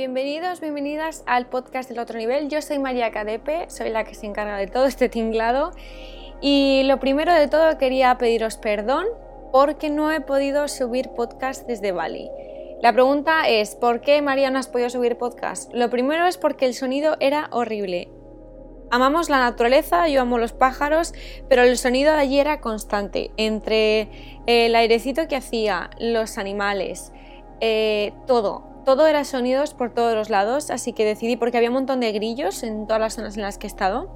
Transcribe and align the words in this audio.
Bienvenidos, 0.00 0.62
bienvenidas 0.62 1.22
al 1.26 1.44
podcast 1.44 1.90
del 1.90 1.98
otro 1.98 2.16
nivel. 2.16 2.48
Yo 2.48 2.62
soy 2.62 2.78
María 2.78 3.10
Cadepe, 3.10 3.66
soy 3.68 3.90
la 3.90 4.04
que 4.04 4.14
se 4.14 4.24
encarga 4.24 4.56
de 4.56 4.66
todo 4.66 4.86
este 4.86 5.10
tinglado. 5.10 5.72
Y 6.40 6.84
lo 6.86 6.98
primero 6.98 7.34
de 7.34 7.48
todo 7.48 7.76
quería 7.76 8.16
pediros 8.16 8.56
perdón 8.56 9.04
porque 9.52 9.90
no 9.90 10.10
he 10.10 10.22
podido 10.22 10.68
subir 10.68 11.10
podcast 11.10 11.66
desde 11.66 11.92
Bali. 11.92 12.30
La 12.80 12.94
pregunta 12.94 13.46
es, 13.46 13.74
¿por 13.74 14.00
qué 14.00 14.22
María 14.22 14.50
no 14.50 14.58
has 14.58 14.68
podido 14.68 14.88
subir 14.88 15.18
podcast? 15.18 15.70
Lo 15.74 15.90
primero 15.90 16.26
es 16.26 16.38
porque 16.38 16.64
el 16.64 16.72
sonido 16.72 17.18
era 17.20 17.50
horrible. 17.52 18.08
Amamos 18.90 19.28
la 19.28 19.38
naturaleza, 19.38 20.08
yo 20.08 20.22
amo 20.22 20.38
los 20.38 20.54
pájaros, 20.54 21.12
pero 21.46 21.60
el 21.60 21.76
sonido 21.76 22.14
de 22.14 22.20
allí 22.20 22.40
era 22.40 22.62
constante. 22.62 23.32
Entre 23.36 24.08
el 24.46 24.74
airecito 24.74 25.28
que 25.28 25.36
hacía, 25.36 25.90
los 25.98 26.38
animales, 26.38 27.12
eh, 27.60 28.14
todo, 28.26 28.69
todo 28.84 29.06
era 29.06 29.24
sonidos 29.24 29.74
por 29.74 29.92
todos 29.92 30.14
los 30.14 30.30
lados, 30.30 30.70
así 30.70 30.92
que 30.92 31.04
decidí, 31.04 31.36
porque 31.36 31.56
había 31.56 31.70
un 31.70 31.74
montón 31.74 32.00
de 32.00 32.12
grillos 32.12 32.62
en 32.62 32.86
todas 32.86 33.00
las 33.00 33.14
zonas 33.14 33.36
en 33.36 33.42
las 33.42 33.58
que 33.58 33.66
he 33.66 33.68
estado, 33.68 34.10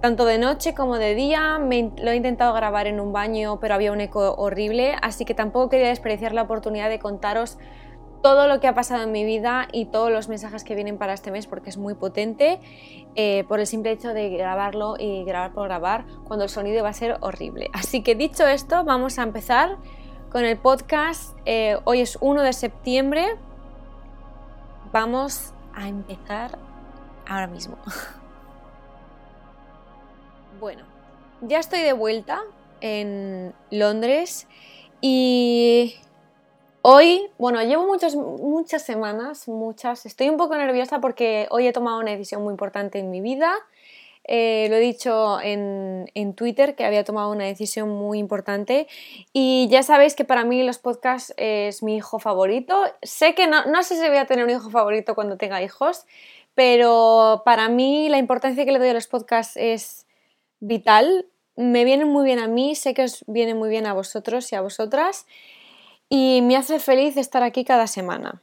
tanto 0.00 0.24
de 0.24 0.38
noche 0.38 0.74
como 0.74 0.98
de 0.98 1.14
día, 1.14 1.58
lo 1.58 2.10
he 2.10 2.16
intentado 2.16 2.52
grabar 2.54 2.86
en 2.86 3.00
un 3.00 3.12
baño, 3.12 3.58
pero 3.60 3.74
había 3.74 3.92
un 3.92 4.00
eco 4.00 4.34
horrible, 4.36 4.94
así 5.02 5.24
que 5.24 5.34
tampoco 5.34 5.70
quería 5.70 5.88
despreciar 5.88 6.32
la 6.32 6.42
oportunidad 6.42 6.88
de 6.88 6.98
contaros 6.98 7.58
todo 8.22 8.48
lo 8.48 8.60
que 8.60 8.66
ha 8.66 8.74
pasado 8.74 9.04
en 9.04 9.12
mi 9.12 9.24
vida 9.24 9.68
y 9.72 9.86
todos 9.86 10.10
los 10.10 10.28
mensajes 10.28 10.64
que 10.64 10.74
vienen 10.74 10.98
para 10.98 11.12
este 11.12 11.30
mes 11.30 11.46
porque 11.46 11.70
es 11.70 11.76
muy 11.76 11.94
potente 11.94 12.60
eh, 13.14 13.44
por 13.48 13.60
el 13.60 13.66
simple 13.66 13.92
hecho 13.92 14.12
de 14.12 14.28
grabarlo 14.30 14.96
y 14.98 15.24
grabar 15.24 15.52
por 15.52 15.64
grabar 15.64 16.04
cuando 16.24 16.44
el 16.44 16.50
sonido 16.50 16.82
va 16.82 16.90
a 16.90 16.94
ser 16.94 17.16
horrible. 17.20 17.70
Así 17.72 18.02
que 18.02 18.14
dicho 18.14 18.46
esto, 18.46 18.84
vamos 18.84 19.18
a 19.18 19.22
empezar 19.22 19.76
con 20.30 20.44
el 20.44 20.58
podcast. 20.58 21.36
Eh, 21.44 21.78
hoy 21.84 22.00
es 22.00 22.18
1 22.20 22.42
de 22.42 22.52
septiembre 22.52 23.26
vamos 24.92 25.52
a 25.74 25.88
empezar 25.88 26.58
ahora 27.26 27.46
mismo. 27.46 27.78
Bueno, 30.60 30.82
ya 31.40 31.60
estoy 31.60 31.82
de 31.82 31.92
vuelta 31.92 32.42
en 32.80 33.54
Londres 33.70 34.48
y 35.00 35.94
hoy, 36.82 37.30
bueno, 37.38 37.62
llevo 37.62 37.86
muchas, 37.86 38.16
muchas 38.16 38.82
semanas, 38.82 39.46
muchas, 39.46 40.04
estoy 40.04 40.28
un 40.30 40.36
poco 40.36 40.56
nerviosa 40.56 41.00
porque 41.00 41.46
hoy 41.50 41.68
he 41.68 41.72
tomado 41.72 42.00
una 42.00 42.10
decisión 42.10 42.42
muy 42.42 42.50
importante 42.50 42.98
en 42.98 43.08
mi 43.08 43.20
vida 43.20 43.54
eh, 44.30 44.66
lo 44.68 44.76
he 44.76 44.80
dicho 44.80 45.40
en, 45.40 46.34
Twitter 46.36 46.74
que 46.74 46.84
había 46.84 47.02
tomado 47.02 47.32
una 47.32 47.44
decisión 47.44 47.88
muy 47.88 48.18
importante 48.18 48.86
y 49.32 49.66
ya 49.70 49.82
sabéis 49.82 50.14
que 50.14 50.24
para 50.24 50.44
mí 50.44 50.62
los 50.62 50.78
podcasts 50.78 51.32
es 51.38 51.82
mi 51.82 51.96
hijo 51.96 52.18
favorito. 52.18 52.84
Sé 53.02 53.34
que 53.34 53.46
no, 53.46 53.64
no 53.64 53.82
sé 53.82 53.96
si 53.96 54.06
voy 54.06 54.18
a 54.18 54.26
tener 54.26 54.44
un 54.44 54.50
hijo 54.50 54.70
favorito 54.70 55.14
cuando 55.14 55.38
tenga 55.38 55.62
hijos, 55.62 56.04
pero 56.54 57.42
para 57.46 57.70
mí 57.70 58.10
la 58.10 58.18
importancia 58.18 58.66
que 58.66 58.72
le 58.72 58.78
doy 58.78 58.90
a 58.90 58.94
los 58.94 59.08
podcasts 59.08 59.56
es 59.56 60.06
vital. 60.60 61.26
Me 61.56 61.84
vienen 61.84 62.08
muy 62.08 62.24
bien 62.24 62.38
a 62.38 62.48
mí, 62.48 62.74
sé 62.74 62.92
que 62.92 63.04
os 63.04 63.24
viene 63.26 63.54
muy 63.54 63.70
bien 63.70 63.86
a 63.86 63.94
vosotros 63.94 64.52
y 64.52 64.56
a 64.56 64.60
vosotras 64.60 65.26
y 66.10 66.40
me 66.42 66.56
hace 66.56 66.78
feliz 66.80 67.16
estar 67.16 67.42
aquí 67.42 67.64
cada 67.64 67.86
semana. 67.86 68.42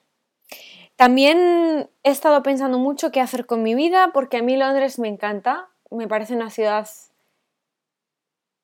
También 0.96 1.90
he 2.04 2.10
estado 2.10 2.42
pensando 2.42 2.80
mucho 2.80 3.12
qué 3.12 3.22
hacer 3.22 3.46
con 3.46 3.62
mi 3.62 3.76
vida 3.76 4.12
porque 4.14 4.38
a 4.38 4.42
mí 4.42 4.58
Londres 4.58 4.98
me 4.98 5.10
encanta 5.10 5.70
me 5.96 6.08
parece 6.08 6.36
una 6.36 6.50
ciudad 6.50 6.88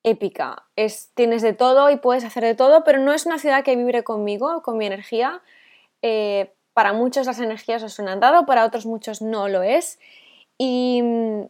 épica. 0.04 0.66
Es, 0.76 1.12
tienes 1.14 1.42
de 1.42 1.54
todo 1.54 1.90
y 1.90 1.98
puedes 1.98 2.24
hacer 2.24 2.44
de 2.44 2.56
todo, 2.56 2.84
pero 2.84 3.00
no 3.00 3.14
es 3.14 3.26
una 3.26 3.40
ciudad 3.40 3.64
que 3.64 3.76
vibre 3.76 4.04
conmigo, 4.04 4.62
con 4.62 4.78
mi 4.78 4.86
energía. 4.86 5.42
Eh, 6.02 6.52
para 6.74 6.94
muchos 6.94 7.28
las 7.28 7.40
energías 7.40 7.84
os 7.84 8.00
han 8.00 8.20
dado, 8.20 8.46
para 8.46 8.66
otros 8.66 8.86
muchos 8.86 9.22
no 9.22 9.48
lo 9.48 9.62
es. 9.64 10.00
Y 10.58 11.02
mm, 11.04 11.44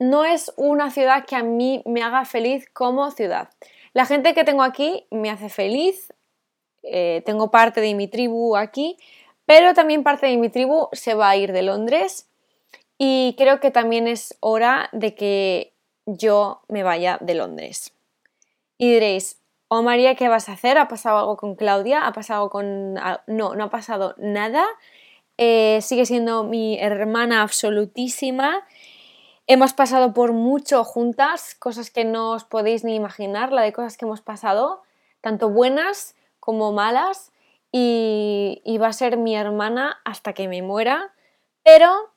no 0.00 0.24
es 0.24 0.52
una 0.56 0.90
ciudad 0.90 1.24
que 1.24 1.36
a 1.36 1.42
mí 1.42 1.82
me 1.84 2.02
haga 2.02 2.24
feliz 2.24 2.68
como 2.72 3.10
ciudad. 3.10 3.50
La 3.92 4.06
gente 4.06 4.34
que 4.34 4.44
tengo 4.44 4.62
aquí 4.62 5.06
me 5.10 5.30
hace 5.30 5.48
feliz, 5.48 6.12
eh, 6.82 7.22
tengo 7.24 7.50
parte 7.50 7.80
de 7.80 7.94
mi 7.94 8.08
tribu 8.08 8.56
aquí, 8.56 8.96
pero 9.46 9.74
también 9.74 10.02
parte 10.02 10.26
de 10.26 10.36
mi 10.36 10.48
tribu 10.48 10.88
se 10.92 11.14
va 11.14 11.30
a 11.30 11.36
ir 11.36 11.52
de 11.52 11.62
Londres 11.62 12.28
y 13.04 13.34
creo 13.36 13.58
que 13.58 13.72
también 13.72 14.06
es 14.06 14.36
hora 14.38 14.88
de 14.92 15.16
que 15.16 15.72
yo 16.06 16.60
me 16.68 16.84
vaya 16.84 17.18
de 17.20 17.34
Londres. 17.34 17.92
Y 18.78 18.92
diréis, 18.92 19.40
oh 19.66 19.82
María, 19.82 20.14
¿qué 20.14 20.28
vas 20.28 20.48
a 20.48 20.52
hacer? 20.52 20.78
¿Ha 20.78 20.86
pasado 20.86 21.18
algo 21.18 21.36
con 21.36 21.56
Claudia? 21.56 22.06
¿Ha 22.06 22.12
pasado 22.12 22.48
con... 22.48 22.94
No, 22.94 23.56
no 23.56 23.64
ha 23.64 23.70
pasado 23.70 24.14
nada. 24.18 24.64
Eh, 25.36 25.80
sigue 25.82 26.06
siendo 26.06 26.44
mi 26.44 26.78
hermana 26.78 27.42
absolutísima. 27.42 28.62
Hemos 29.48 29.72
pasado 29.72 30.14
por 30.14 30.32
mucho 30.32 30.84
juntas, 30.84 31.56
cosas 31.56 31.90
que 31.90 32.04
no 32.04 32.30
os 32.30 32.44
podéis 32.44 32.84
ni 32.84 32.94
imaginar, 32.94 33.50
la 33.50 33.62
de 33.62 33.72
cosas 33.72 33.96
que 33.96 34.04
hemos 34.04 34.20
pasado, 34.20 34.80
tanto 35.20 35.50
buenas 35.50 36.14
como 36.38 36.70
malas, 36.70 37.32
y, 37.72 38.62
y 38.64 38.78
va 38.78 38.86
a 38.86 38.92
ser 38.92 39.16
mi 39.16 39.34
hermana 39.34 40.00
hasta 40.04 40.34
que 40.34 40.46
me 40.46 40.62
muera, 40.62 41.12
pero 41.64 42.11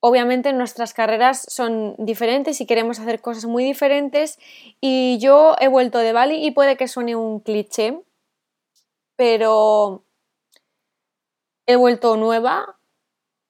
obviamente 0.00 0.52
nuestras 0.52 0.94
carreras 0.94 1.44
son 1.48 1.94
diferentes 1.98 2.60
y 2.60 2.66
queremos 2.66 2.98
hacer 2.98 3.20
cosas 3.20 3.44
muy 3.44 3.64
diferentes 3.64 4.38
y 4.80 5.18
yo 5.20 5.54
he 5.60 5.68
vuelto 5.68 5.98
de 5.98 6.12
Bali 6.12 6.44
y 6.44 6.50
puede 6.50 6.76
que 6.76 6.88
suene 6.88 7.14
un 7.16 7.40
cliché, 7.40 8.00
pero 9.16 10.04
he 11.66 11.76
vuelto 11.76 12.16
nueva. 12.16 12.78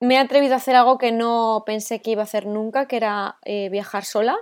Me 0.00 0.14
he 0.14 0.18
atrevido 0.18 0.54
a 0.54 0.56
hacer 0.56 0.74
algo 0.74 0.98
que 0.98 1.12
no 1.12 1.62
pensé 1.66 2.00
que 2.00 2.12
iba 2.12 2.22
a 2.22 2.24
hacer 2.24 2.46
nunca, 2.46 2.86
que 2.86 2.96
era 2.96 3.38
eh, 3.44 3.68
viajar 3.68 4.04
sola. 4.04 4.36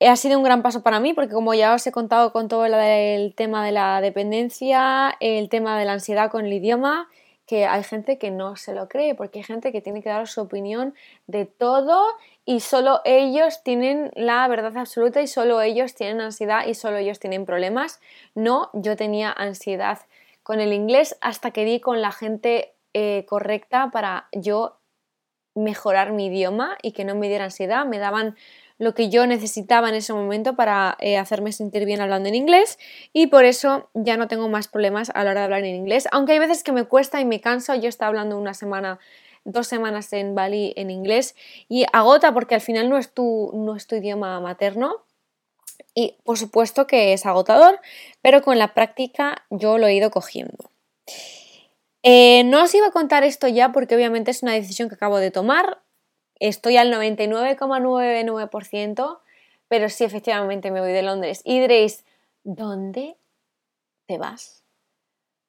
Ha 0.00 0.16
sido 0.16 0.36
un 0.36 0.44
gran 0.44 0.62
paso 0.62 0.82
para 0.82 1.00
mí 1.00 1.14
porque 1.14 1.32
como 1.32 1.54
ya 1.54 1.74
os 1.74 1.86
he 1.86 1.92
contado 1.92 2.30
con 2.30 2.48
todo 2.48 2.66
el 2.66 3.34
tema 3.34 3.64
de 3.64 3.72
la 3.72 4.00
dependencia, 4.02 5.16
el 5.20 5.48
tema 5.48 5.78
de 5.78 5.86
la 5.86 5.94
ansiedad 5.94 6.30
con 6.30 6.44
el 6.44 6.52
idioma, 6.52 7.08
que 7.46 7.64
hay 7.64 7.84
gente 7.84 8.18
que 8.18 8.30
no 8.30 8.56
se 8.56 8.74
lo 8.74 8.88
cree, 8.88 9.14
porque 9.14 9.38
hay 9.38 9.44
gente 9.44 9.70
que 9.70 9.80
tiene 9.80 10.02
que 10.02 10.08
dar 10.08 10.26
su 10.26 10.40
opinión 10.40 10.94
de 11.26 11.46
todo 11.46 12.04
y 12.44 12.60
solo 12.60 13.00
ellos 13.04 13.62
tienen 13.62 14.10
la 14.14 14.46
verdad 14.48 14.76
absoluta 14.76 15.22
y 15.22 15.28
solo 15.28 15.60
ellos 15.60 15.94
tienen 15.94 16.20
ansiedad 16.20 16.66
y 16.66 16.74
solo 16.74 16.96
ellos 16.96 17.20
tienen 17.20 17.46
problemas. 17.46 18.00
No, 18.34 18.70
yo 18.72 18.96
tenía 18.96 19.32
ansiedad 19.32 20.00
con 20.42 20.60
el 20.60 20.72
inglés 20.72 21.16
hasta 21.20 21.52
que 21.52 21.64
di 21.64 21.80
con 21.80 22.00
la 22.00 22.12
gente 22.12 22.74
eh, 22.92 23.24
correcta 23.28 23.90
para 23.92 24.28
yo 24.32 24.78
mejorar 25.54 26.12
mi 26.12 26.26
idioma 26.26 26.76
y 26.82 26.92
que 26.92 27.04
no 27.04 27.14
me 27.14 27.28
diera 27.28 27.44
ansiedad, 27.44 27.86
me 27.86 27.98
daban 27.98 28.36
lo 28.78 28.94
que 28.94 29.08
yo 29.08 29.26
necesitaba 29.26 29.88
en 29.88 29.94
ese 29.94 30.12
momento 30.12 30.54
para 30.54 30.96
eh, 31.00 31.16
hacerme 31.16 31.52
sentir 31.52 31.84
bien 31.84 32.00
hablando 32.00 32.28
en 32.28 32.34
inglés 32.34 32.78
y 33.12 33.28
por 33.28 33.44
eso 33.44 33.88
ya 33.94 34.16
no 34.16 34.28
tengo 34.28 34.48
más 34.48 34.68
problemas 34.68 35.10
a 35.14 35.24
la 35.24 35.30
hora 35.30 35.40
de 35.40 35.44
hablar 35.44 35.64
en 35.64 35.74
inglés, 35.74 36.08
aunque 36.12 36.32
hay 36.32 36.38
veces 36.38 36.62
que 36.62 36.72
me 36.72 36.84
cuesta 36.84 37.20
y 37.20 37.24
me 37.24 37.40
canso, 37.40 37.74
yo 37.74 37.88
estaba 37.88 38.08
hablando 38.08 38.38
una 38.38 38.54
semana 38.54 38.98
dos 39.44 39.66
semanas 39.66 40.12
en 40.12 40.34
Bali 40.34 40.74
en 40.76 40.90
inglés 40.90 41.34
y 41.68 41.86
agota 41.92 42.34
porque 42.34 42.54
al 42.54 42.60
final 42.60 42.90
no 42.90 42.98
es 42.98 43.12
tu, 43.12 43.50
no 43.54 43.76
es 43.76 43.86
tu 43.86 43.94
idioma 43.94 44.40
materno 44.40 45.04
y 45.94 46.16
por 46.24 46.36
supuesto 46.36 46.86
que 46.86 47.12
es 47.12 47.24
agotador, 47.24 47.80
pero 48.20 48.42
con 48.42 48.58
la 48.58 48.74
práctica 48.74 49.46
yo 49.50 49.78
lo 49.78 49.86
he 49.86 49.94
ido 49.94 50.10
cogiendo. 50.10 50.70
Eh, 52.02 52.44
no 52.44 52.62
os 52.62 52.74
iba 52.74 52.88
a 52.88 52.92
contar 52.92 53.24
esto 53.24 53.48
ya 53.48 53.72
porque 53.72 53.96
obviamente 53.96 54.30
es 54.30 54.42
una 54.42 54.52
decisión 54.52 54.88
que 54.88 54.94
acabo 54.94 55.18
de 55.18 55.30
tomar 55.30 55.82
estoy 56.40 56.76
al 56.76 56.92
99,99%, 56.92 59.20
pero 59.68 59.88
sí 59.88 60.04
efectivamente 60.04 60.70
me 60.70 60.80
voy 60.80 60.92
de 60.92 61.02
Londres. 61.02 61.40
Y 61.44 61.60
diréis, 61.60 62.04
¿dónde 62.44 63.16
te 64.06 64.18
vas? 64.18 64.62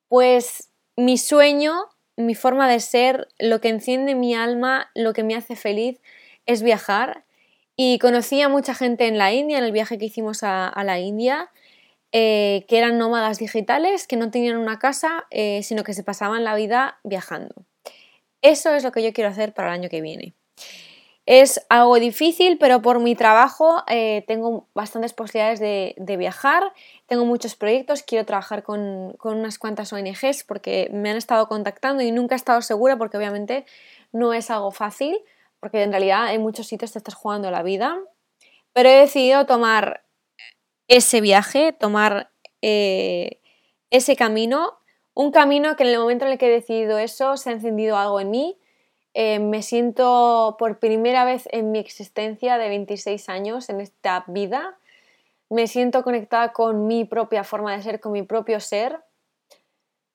Pues 0.08 0.70
mi 0.96 1.18
sueño, 1.18 1.74
mi 2.16 2.36
forma 2.36 2.70
de 2.70 2.80
ser, 2.80 3.28
lo 3.38 3.62
que 3.62 3.70
enciende 3.70 4.16
mi 4.16 4.34
alma, 4.34 4.90
lo 4.96 5.14
que 5.14 5.24
me 5.24 5.36
hace 5.36 5.56
feliz 5.56 6.02
es 6.46 6.64
viajar. 6.64 7.26
Y 7.76 8.00
conocí 8.00 8.42
a 8.42 8.50
mucha 8.50 8.74
gente 8.74 9.08
en 9.08 9.20
la 9.20 9.32
India, 9.32 9.60
en 9.60 9.64
el 9.64 9.72
viaje 9.72 10.00
que 10.00 10.06
hicimos 10.06 10.42
a, 10.42 10.74
la 10.84 11.00
India, 11.00 11.52
eh, 12.12 12.66
que 12.68 12.80
eran 12.80 12.98
nómadas 12.98 13.38
digitales, 13.38 14.08
que 14.08 14.16
no 14.16 14.32
tenían 14.32 14.58
una 14.58 14.80
casa, 14.80 15.28
eh, 15.30 15.62
sino 15.62 15.84
que 15.84 15.94
se 15.94 16.04
pasaban 16.04 16.44
la 16.44 16.56
vida 16.56 17.00
viajando. 17.04 17.54
Eso 18.42 18.74
es 18.74 18.84
lo 18.84 18.92
que 18.92 19.04
yo 19.04 19.14
quiero 19.14 19.30
hacer 19.30 19.54
para 19.54 19.68
el 19.68 19.80
año 19.80 19.90
que 19.90 20.02
viene. 20.02 20.34
Es 21.28 21.66
algo 21.68 22.00
difícil, 22.00 22.58
pero 22.58 22.82
por 22.82 23.02
mi 23.02 23.14
trabajo 23.14 23.84
eh, 23.88 24.24
tengo 24.28 24.66
bastantes 24.74 25.12
posibilidades 25.12 25.60
de, 25.60 26.18
viajar, 26.18 26.72
tengo 27.06 27.26
muchos 27.26 27.54
proyectos, 27.54 28.02
quiero 28.02 28.26
trabajar 28.26 28.64
con, 28.64 29.18
unas 29.22 29.60
cuantas 29.60 29.92
ONGs 29.92 30.46
porque 30.46 30.90
me 30.94 31.10
han 31.10 31.18
estado 31.18 31.50
contactando 31.50 32.02
y 32.02 32.14
nunca 32.14 32.36
he 32.36 32.38
estado 32.38 32.62
segura 32.62 32.98
porque 32.98 33.18
obviamente 33.18 33.66
no 34.14 34.32
es 34.32 34.50
algo 34.50 34.72
fácil, 34.72 35.20
porque 35.60 35.84
en 35.84 35.92
realidad 35.92 36.34
en 36.34 36.42
muchos 36.42 36.66
sitios 36.66 36.94
te 36.94 37.00
estás 37.00 37.16
jugando 37.16 37.52
la 37.52 37.62
vida, 37.62 38.00
pero 38.72 38.88
he 38.88 38.96
decidido 38.96 39.46
tomar 39.46 40.06
ese 40.88 41.20
viaje, 41.20 41.74
tomar 41.74 42.32
eh, 42.62 43.42
ese 43.90 44.16
camino. 44.16 44.80
Un 45.14 45.32
camino 45.32 45.76
que 45.76 45.84
en 45.84 45.90
el 45.90 46.00
momento 46.00 46.24
en 46.24 46.32
el 46.32 46.38
que 46.38 46.48
he 46.48 46.52
decidido 46.52 46.98
eso 47.00 47.36
se 47.36 47.50
ha 47.50 47.54
encendido 47.54 47.98
algo 47.98 48.22
en 48.22 48.32
mí. 48.32 48.58
Eh, 49.20 49.40
me 49.40 49.64
siento 49.64 50.58
por 50.60 50.78
primera 50.78 51.26
vez 51.26 51.50
en 51.52 51.72
mi 51.72 51.80
existencia 51.80 52.60
de 52.60 52.70
26 52.70 53.30
años 53.30 53.68
en 53.68 53.82
esta 53.82 54.24
vida. 54.28 54.78
Me 55.50 55.66
siento 55.66 56.04
conectada 56.04 56.54
con 56.54 56.86
mi 56.86 57.04
propia 57.04 57.44
forma 57.44 57.76
de 57.76 57.82
ser, 57.82 58.00
con 58.00 58.12
mi 58.12 58.22
propio 58.22 58.60
ser. 58.60 59.00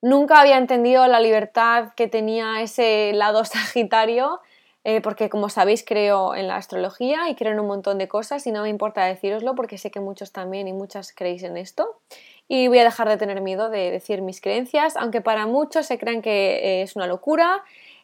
Nunca 0.01 0.39
había 0.39 0.55
entendido 0.55 1.05
la 1.07 1.19
libertad 1.19 1.89
que 1.97 2.07
tenía 2.07 2.61
ese 2.61 3.11
lado 3.13 3.43
sagitario, 3.43 4.39
eh, 4.85 5.01
porque 5.01 5.29
como 5.29 5.49
sabéis 5.49 5.83
creo 5.85 6.33
en 6.33 6.47
la 6.47 6.55
astrología 6.55 7.27
y 7.27 7.35
creo 7.35 7.51
en 7.51 7.59
un 7.59 7.67
montón 7.67 7.97
de 7.97 8.07
cosas 8.07 8.47
y 8.47 8.53
no 8.53 8.61
me 8.61 8.69
importa 8.69 9.03
deciroslo 9.03 9.53
porque 9.53 9.77
sé 9.77 9.91
que 9.91 9.99
muchos 9.99 10.31
también 10.31 10.69
y 10.69 10.71
muchas 10.71 11.11
creéis 11.11 11.43
en 11.43 11.57
esto 11.57 11.99
y 12.47 12.69
voy 12.69 12.79
a 12.79 12.85
dejar 12.85 13.09
de 13.09 13.17
tener 13.17 13.41
miedo 13.41 13.69
de 13.69 13.91
decir 13.91 14.21
mis 14.21 14.39
creencias, 14.39 14.95
aunque 14.95 15.19
para 15.19 15.45
muchos 15.45 15.87
se 15.87 15.97
crean 15.97 16.21
que 16.21 16.55
eh, 16.55 16.81
es 16.83 16.95
una 16.95 17.07
locura 17.07 17.63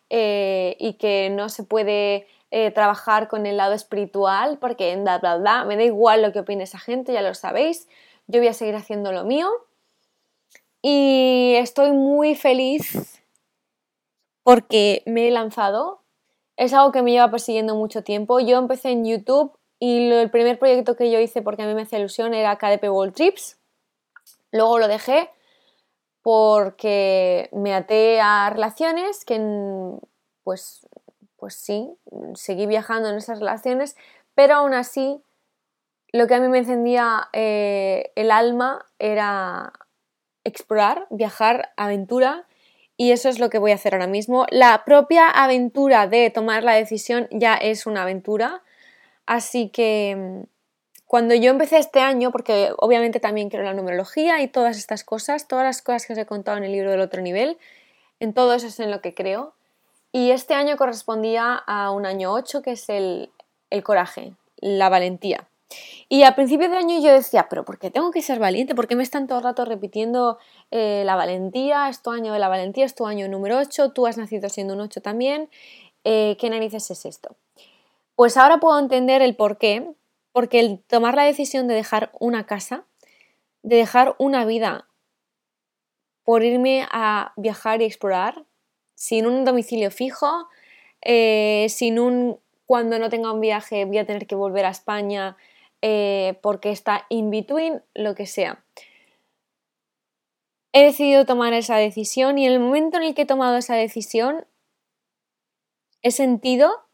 eh, 0.10 0.76
y 0.80 0.94
que 0.94 1.30
no 1.30 1.50
se 1.50 1.64
puede 1.64 2.28
eh, 2.52 2.72
trabajar 2.72 3.28
con 3.28 3.46
el 3.46 3.58
lado 3.58 3.74
espiritual 3.74 4.58
porque 4.60 4.96
bla 4.96 5.20
bla 5.20 5.38
bla, 5.38 5.66
me 5.66 5.76
da 5.76 5.84
igual 5.84 6.22
lo 6.22 6.32
que 6.32 6.40
opine 6.40 6.64
esa 6.64 6.80
gente, 6.80 7.14
ya 7.14 7.22
lo 7.22 7.34
sabéis, 7.34 7.88
yo 8.28 8.40
voy 8.40 8.48
a 8.48 8.54
seguir 8.54 8.76
haciendo 8.76 9.12
lo 9.12 9.24
mío. 9.24 9.50
Y 10.82 11.54
estoy 11.58 11.92
muy 11.92 12.36
feliz 12.36 13.22
porque 14.44 15.04
me 15.06 15.28
he 15.28 15.32
lanzado, 15.32 16.02
es 16.58 16.74
algo 16.74 16.92
que 16.92 17.02
me 17.02 17.12
lleva 17.12 17.30
persiguiendo 17.30 17.76
mucho 17.76 18.04
tiempo, 18.04 18.40
yo 18.40 18.58
empecé 18.58 18.90
en 18.92 19.06
YouTube 19.06 19.52
y 19.80 20.10
el 20.12 20.30
primer 20.32 20.58
proyecto 20.58 20.96
que 20.96 21.12
yo 21.12 21.20
hice 21.20 21.42
porque 21.42 21.64
a 21.64 21.68
mí 21.68 21.74
me 21.74 21.84
hacía 21.84 22.00
ilusión 22.00 22.34
era 22.34 22.58
KDP 22.58 22.86
World 22.90 23.14
Trips. 23.14 23.58
Luego 24.52 24.80
lo 24.80 24.88
dejé 24.88 25.30
porque 26.22 27.50
me 27.52 27.74
até 27.74 28.20
a 28.22 28.50
relaciones 28.50 29.26
que, 29.26 29.40
pues, 30.44 30.88
pues 31.38 31.56
sí, 31.56 31.90
seguí 32.36 32.66
viajando 32.66 33.10
en 33.10 33.16
esas 33.16 33.40
relaciones, 33.40 33.96
pero 34.36 34.56
aún 34.56 34.74
así 34.74 35.22
lo 36.12 36.28
que 36.28 36.36
a 36.36 36.40
mí 36.40 36.48
me 36.48 36.60
encendía 36.60 37.30
eh, 37.34 38.12
el 38.16 38.32
alma 38.32 38.86
era 38.98 39.74
explorar, 40.44 41.08
viajar, 41.10 41.72
aventura, 41.78 42.48
y 42.98 43.12
eso 43.12 43.30
es 43.30 43.40
lo 43.40 43.50
que 43.50 43.60
voy 43.60 43.72
a 43.72 43.76
hacer 43.76 43.94
ahora 43.94 44.08
mismo. 44.08 44.46
La 44.50 44.84
propia 44.84 45.30
aventura 45.30 46.08
de 46.08 46.30
tomar 46.32 46.64
la 46.64 46.74
decisión 46.74 47.30
ya 47.32 47.56
es 47.56 47.86
una 47.86 48.02
aventura, 48.02 48.62
así 49.26 49.70
que 49.70 50.46
cuando 51.10 51.34
yo 51.34 51.50
empecé 51.50 51.80
este 51.80 52.02
año, 52.02 52.32
porque 52.32 52.72
obviamente 52.78 53.20
también 53.20 53.50
quiero 53.50 53.66
la 53.66 53.74
numerología 53.74 54.44
y 54.44 54.48
todas 54.48 54.78
estas 54.78 55.04
cosas, 55.04 55.48
todas 55.48 55.66
las 55.66 55.82
cosas 55.82 56.06
que 56.06 56.14
os 56.14 56.20
he 56.20 56.28
contado 56.28 56.60
en 56.60 56.66
el 56.66 56.72
libro 56.72 56.92
del 56.92 57.02
otro 57.02 57.24
nivel, 57.24 57.58
en 58.20 58.36
todo 58.36 58.54
eso 58.54 58.68
es 58.68 58.80
en 58.80 58.92
lo 58.92 59.02
que 59.02 59.16
creo. 59.16 59.54
Y 60.12 60.30
este 60.30 60.54
año 60.54 60.78
correspondía 60.78 61.56
a 61.56 61.90
un 61.90 62.06
año 62.06 62.32
8, 62.32 62.62
que 62.62 62.74
es 62.74 62.88
el, 62.90 63.32
coraje, 63.82 64.34
la 64.58 64.90
valentía. 64.90 65.48
Y 66.10 66.22
al 66.22 66.36
principio 66.36 66.70
de 66.70 66.78
año 66.78 67.02
yo 67.02 67.12
decía, 67.12 67.48
pero 67.50 67.66
¿por 67.66 67.80
qué 67.80 67.90
tengo 67.90 68.12
que 68.12 68.22
ser 68.22 68.38
valiente? 68.38 68.76
¿Por 68.76 68.88
qué 68.88 68.96
me 68.96 69.02
están 69.02 69.26
todo 69.26 69.40
el 69.40 69.46
rato 69.46 69.66
repitiendo 69.66 70.38
eh, 70.70 71.02
la 71.08 71.16
valentía? 71.16 71.90
Es 71.90 72.02
año 72.06 72.34
de 72.34 72.40
la 72.40 72.50
valentía, 72.50 72.86
es 72.86 72.94
tu 72.94 73.08
año 73.08 73.28
número 73.28 73.58
8, 73.58 73.94
tú 73.94 74.06
has 74.06 74.20
nacido 74.20 74.48
siendo 74.48 74.76
un 74.76 74.82
8 74.82 75.02
también. 75.02 75.50
Eh, 76.04 76.38
¿Qué 76.40 76.52
narices 76.52 76.92
es 76.92 77.06
esto? 77.06 77.36
Pues 78.16 78.38
ahora 78.38 78.60
puedo 78.60 78.78
entender 78.78 79.24
el 79.24 79.36
por 79.36 79.58
qué 79.58 79.96
porque 80.32 80.60
el 80.60 80.80
tomar 80.80 81.16
la 81.16 81.24
decisión 81.24 81.68
de 81.68 81.74
dejar 81.74 82.12
una 82.20 82.46
casa, 82.46 82.86
de 83.64 83.78
dejar 83.78 84.16
una 84.20 84.46
vida 84.46 84.88
por 86.24 86.44
irme 86.44 86.88
a 86.92 87.34
viajar 87.38 87.82
y 87.82 87.86
explorar, 87.86 88.46
sin 88.94 89.26
un 89.26 89.46
domicilio 89.46 89.92
fijo, 89.92 90.48
eh, 91.02 91.68
sin 91.70 92.00
un 92.00 92.40
cuando 92.66 93.00
no 93.00 93.10
tenga 93.10 93.32
un 93.32 93.42
viaje 93.42 93.86
voy 93.86 93.98
a 93.98 94.06
tener 94.06 94.28
que 94.28 94.36
volver 94.36 94.66
a 94.66 94.70
España 94.70 95.38
eh, 95.82 96.38
porque 96.44 96.70
está 96.70 97.06
in 97.10 97.32
between, 97.32 97.82
lo 97.96 98.14
que 98.14 98.28
sea. 98.28 98.64
He 100.72 100.84
decidido 100.84 101.26
tomar 101.26 101.54
esa 101.54 101.78
decisión 101.78 102.38
y 102.38 102.46
en 102.46 102.52
el 102.52 102.60
momento 102.60 102.98
en 102.98 103.04
el 103.04 103.16
que 103.16 103.24
he 103.24 103.26
tomado 103.26 103.58
esa 103.58 103.76
decisión 103.76 104.46
he 106.04 106.12
sentido 106.12 106.86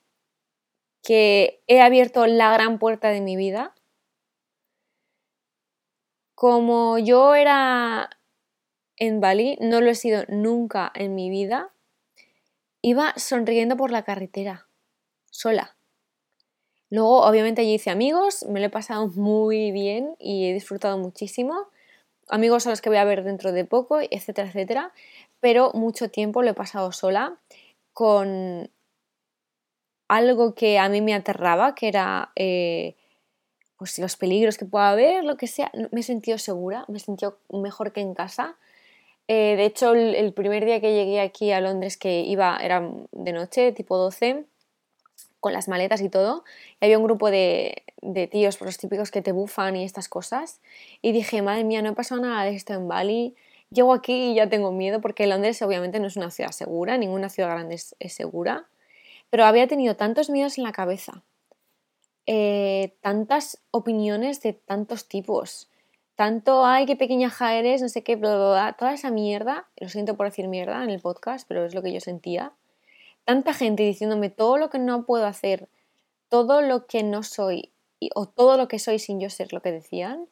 que 1.05 1.61
he 1.67 1.81
abierto 1.81 2.25
la 2.25 2.51
gran 2.51 2.79
puerta 2.79 3.09
de 3.09 3.21
mi 3.21 3.35
vida. 3.35 3.75
Como 6.33 6.97
yo 6.97 7.35
era 7.35 8.09
en 8.97 9.21
Bali, 9.21 9.57
no 9.61 9.81
lo 9.81 9.91
he 9.91 9.95
sido 9.95 10.23
nunca 10.27 10.91
en 10.95 11.13
mi 11.13 11.29
vida, 11.29 11.71
iba 12.81 13.13
sonriendo 13.17 13.77
por 13.77 13.91
la 13.91 14.03
carretera, 14.03 14.67
sola. 15.29 15.75
Luego, 16.89 17.21
obviamente, 17.21 17.61
allí 17.61 17.75
hice 17.75 17.91
amigos, 17.91 18.43
me 18.49 18.59
lo 18.59 18.65
he 18.67 18.69
pasado 18.69 19.07
muy 19.07 19.71
bien 19.71 20.15
y 20.17 20.49
he 20.49 20.53
disfrutado 20.53 20.97
muchísimo. 20.97 21.67
Amigos 22.29 22.65
a 22.65 22.71
los 22.71 22.81
que 22.81 22.89
voy 22.89 22.97
a 22.97 23.05
ver 23.05 23.23
dentro 23.23 23.51
de 23.51 23.65
poco, 23.65 23.99
etcétera, 24.01 24.47
etcétera. 24.47 24.91
Pero 25.39 25.71
mucho 25.73 26.09
tiempo 26.09 26.41
lo 26.41 26.49
he 26.51 26.53
pasado 26.55 26.91
sola, 26.91 27.37
con 27.93 28.71
algo 30.07 30.53
que 30.55 30.77
a 30.79 30.89
mí 30.89 31.01
me 31.01 31.13
aterraba, 31.13 31.75
que 31.75 31.87
era 31.87 32.31
eh, 32.35 32.95
pues 33.77 33.99
los 33.99 34.15
peligros 34.15 34.57
que 34.57 34.65
pueda 34.65 34.91
haber, 34.91 35.23
lo 35.23 35.37
que 35.37 35.47
sea, 35.47 35.71
me 35.91 36.01
he 36.01 36.03
sentido 36.03 36.37
segura, 36.37 36.85
me 36.87 36.97
he 36.97 37.01
sentido 37.01 37.39
mejor 37.49 37.91
que 37.91 38.01
en 38.01 38.13
casa. 38.13 38.55
Eh, 39.27 39.55
de 39.57 39.65
hecho, 39.65 39.93
el, 39.93 40.33
primer 40.33 40.65
día 40.65 40.79
que 40.79 40.93
llegué 40.93 41.19
aquí 41.19 41.51
a 41.51 41.59
Londres, 41.59 41.97
que 41.97 42.21
iba, 42.21 42.57
era 42.57 42.89
de 43.11 43.33
noche, 43.33 43.71
tipo 43.71 43.97
12, 43.97 44.45
con 45.39 45.53
las 45.53 45.67
maletas 45.67 46.01
y 46.01 46.09
todo, 46.09 46.43
y 46.79 46.85
había 46.85 46.97
un 46.97 47.03
grupo 47.03 47.31
de, 47.31 47.83
tíos, 48.31 48.57
por 48.57 48.67
los 48.67 48.77
típicos 48.77 49.11
que 49.11 49.21
te 49.21 49.31
bufan 49.31 49.75
y 49.75 49.83
estas 49.83 50.09
cosas, 50.09 50.61
y 51.01 51.11
dije, 51.11 51.41
madre 51.41 51.63
mía, 51.63 51.81
no 51.81 51.89
he 51.89 51.93
pasado 51.93 52.21
nada 52.21 52.43
de 52.43 52.55
esto 52.55 52.73
en 52.73 52.87
Bali, 52.87 53.35
llego 53.71 53.93
aquí 53.93 54.31
y 54.31 54.35
ya 54.35 54.47
tengo 54.47 54.71
miedo, 54.71 55.01
porque 55.01 55.27
Londres 55.27 55.61
obviamente 55.61 55.99
no 55.99 56.07
es 56.07 56.15
una 56.15 56.31
ciudad 56.31 56.51
segura, 56.51 56.97
ninguna 56.97 57.29
ciudad 57.29 57.49
grande 57.49 57.75
es 57.75 58.13
segura 58.13 58.67
pero 59.30 59.45
había 59.45 59.67
tenido 59.67 59.96
tantos 59.96 60.29
miedos 60.29 60.58
en 60.58 60.63
la 60.63 60.72
cabeza, 60.72 61.24
eh, 62.25 62.96
tantas 63.01 63.60
opiniones 63.72 64.41
de 64.41 64.53
tantos 64.53 65.08
tipos, 65.08 65.70
tanto, 66.15 66.65
ay, 66.65 66.86
qué 66.86 66.96
pequeña 66.96 67.29
ja 67.29 67.55
eres, 67.55 67.82
no 67.82 67.89
sé 67.89 68.03
qué, 68.03 68.17
toda 68.17 68.94
esa 68.94 69.12
mierda, 69.12 69.67
lo 69.77 69.89
siento 69.89 70.15
por 70.15 70.27
decir 70.27 70.48
mierda 70.48 70.84
en 70.84 70.89
el 70.89 71.01
podcast, 71.01 71.48
pero 71.48 71.65
es 71.65 71.75
lo 71.75 71.82
que 71.82 71.91
yo 71.91 72.00
sentía, 72.00 72.53
tanta 73.25 73.53
gente 73.53 73.84
diciéndome 73.84 74.29
todo 74.29 74.58
lo 74.58 74.70
que 74.70 74.79
no 74.79 75.05
puedo 75.05 75.25
hacer, 75.25 75.67
todo 76.29 76.62
lo 76.62 76.88
que 76.88 77.03
no 77.03 77.24
soy 77.24 77.72
o 78.13 78.27
todo 78.27 78.58
lo 78.58 78.67
que 78.67 78.79
soy 78.79 79.00
sin 79.00 79.20
yo 79.20 79.29
ser 79.29 79.51
lo 79.53 79.62
que 79.62 79.72
decían. 79.72 80.27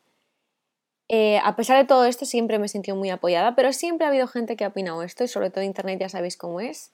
Eh, 1.10 1.40
a 1.44 1.56
pesar 1.56 1.78
de 1.78 1.86
todo 1.86 2.06
esto, 2.06 2.26
siempre 2.26 2.60
me 2.60 2.66
he 2.66 2.70
sentido 2.70 2.96
muy 2.96 3.10
apoyada, 3.10 3.56
pero 3.56 3.74
siempre 3.74 4.06
ha 4.06 4.10
habido 4.10 4.28
gente 4.28 4.56
que 4.56 4.64
ha 4.64 4.70
opinado 4.70 5.04
esto 5.04 5.24
y 5.24 5.28
sobre 5.28 5.50
todo 5.50 5.64
Internet 5.64 6.00
ya 6.00 6.10
sabéis 6.10 6.38
cómo 6.38 6.60
es. 6.60 6.92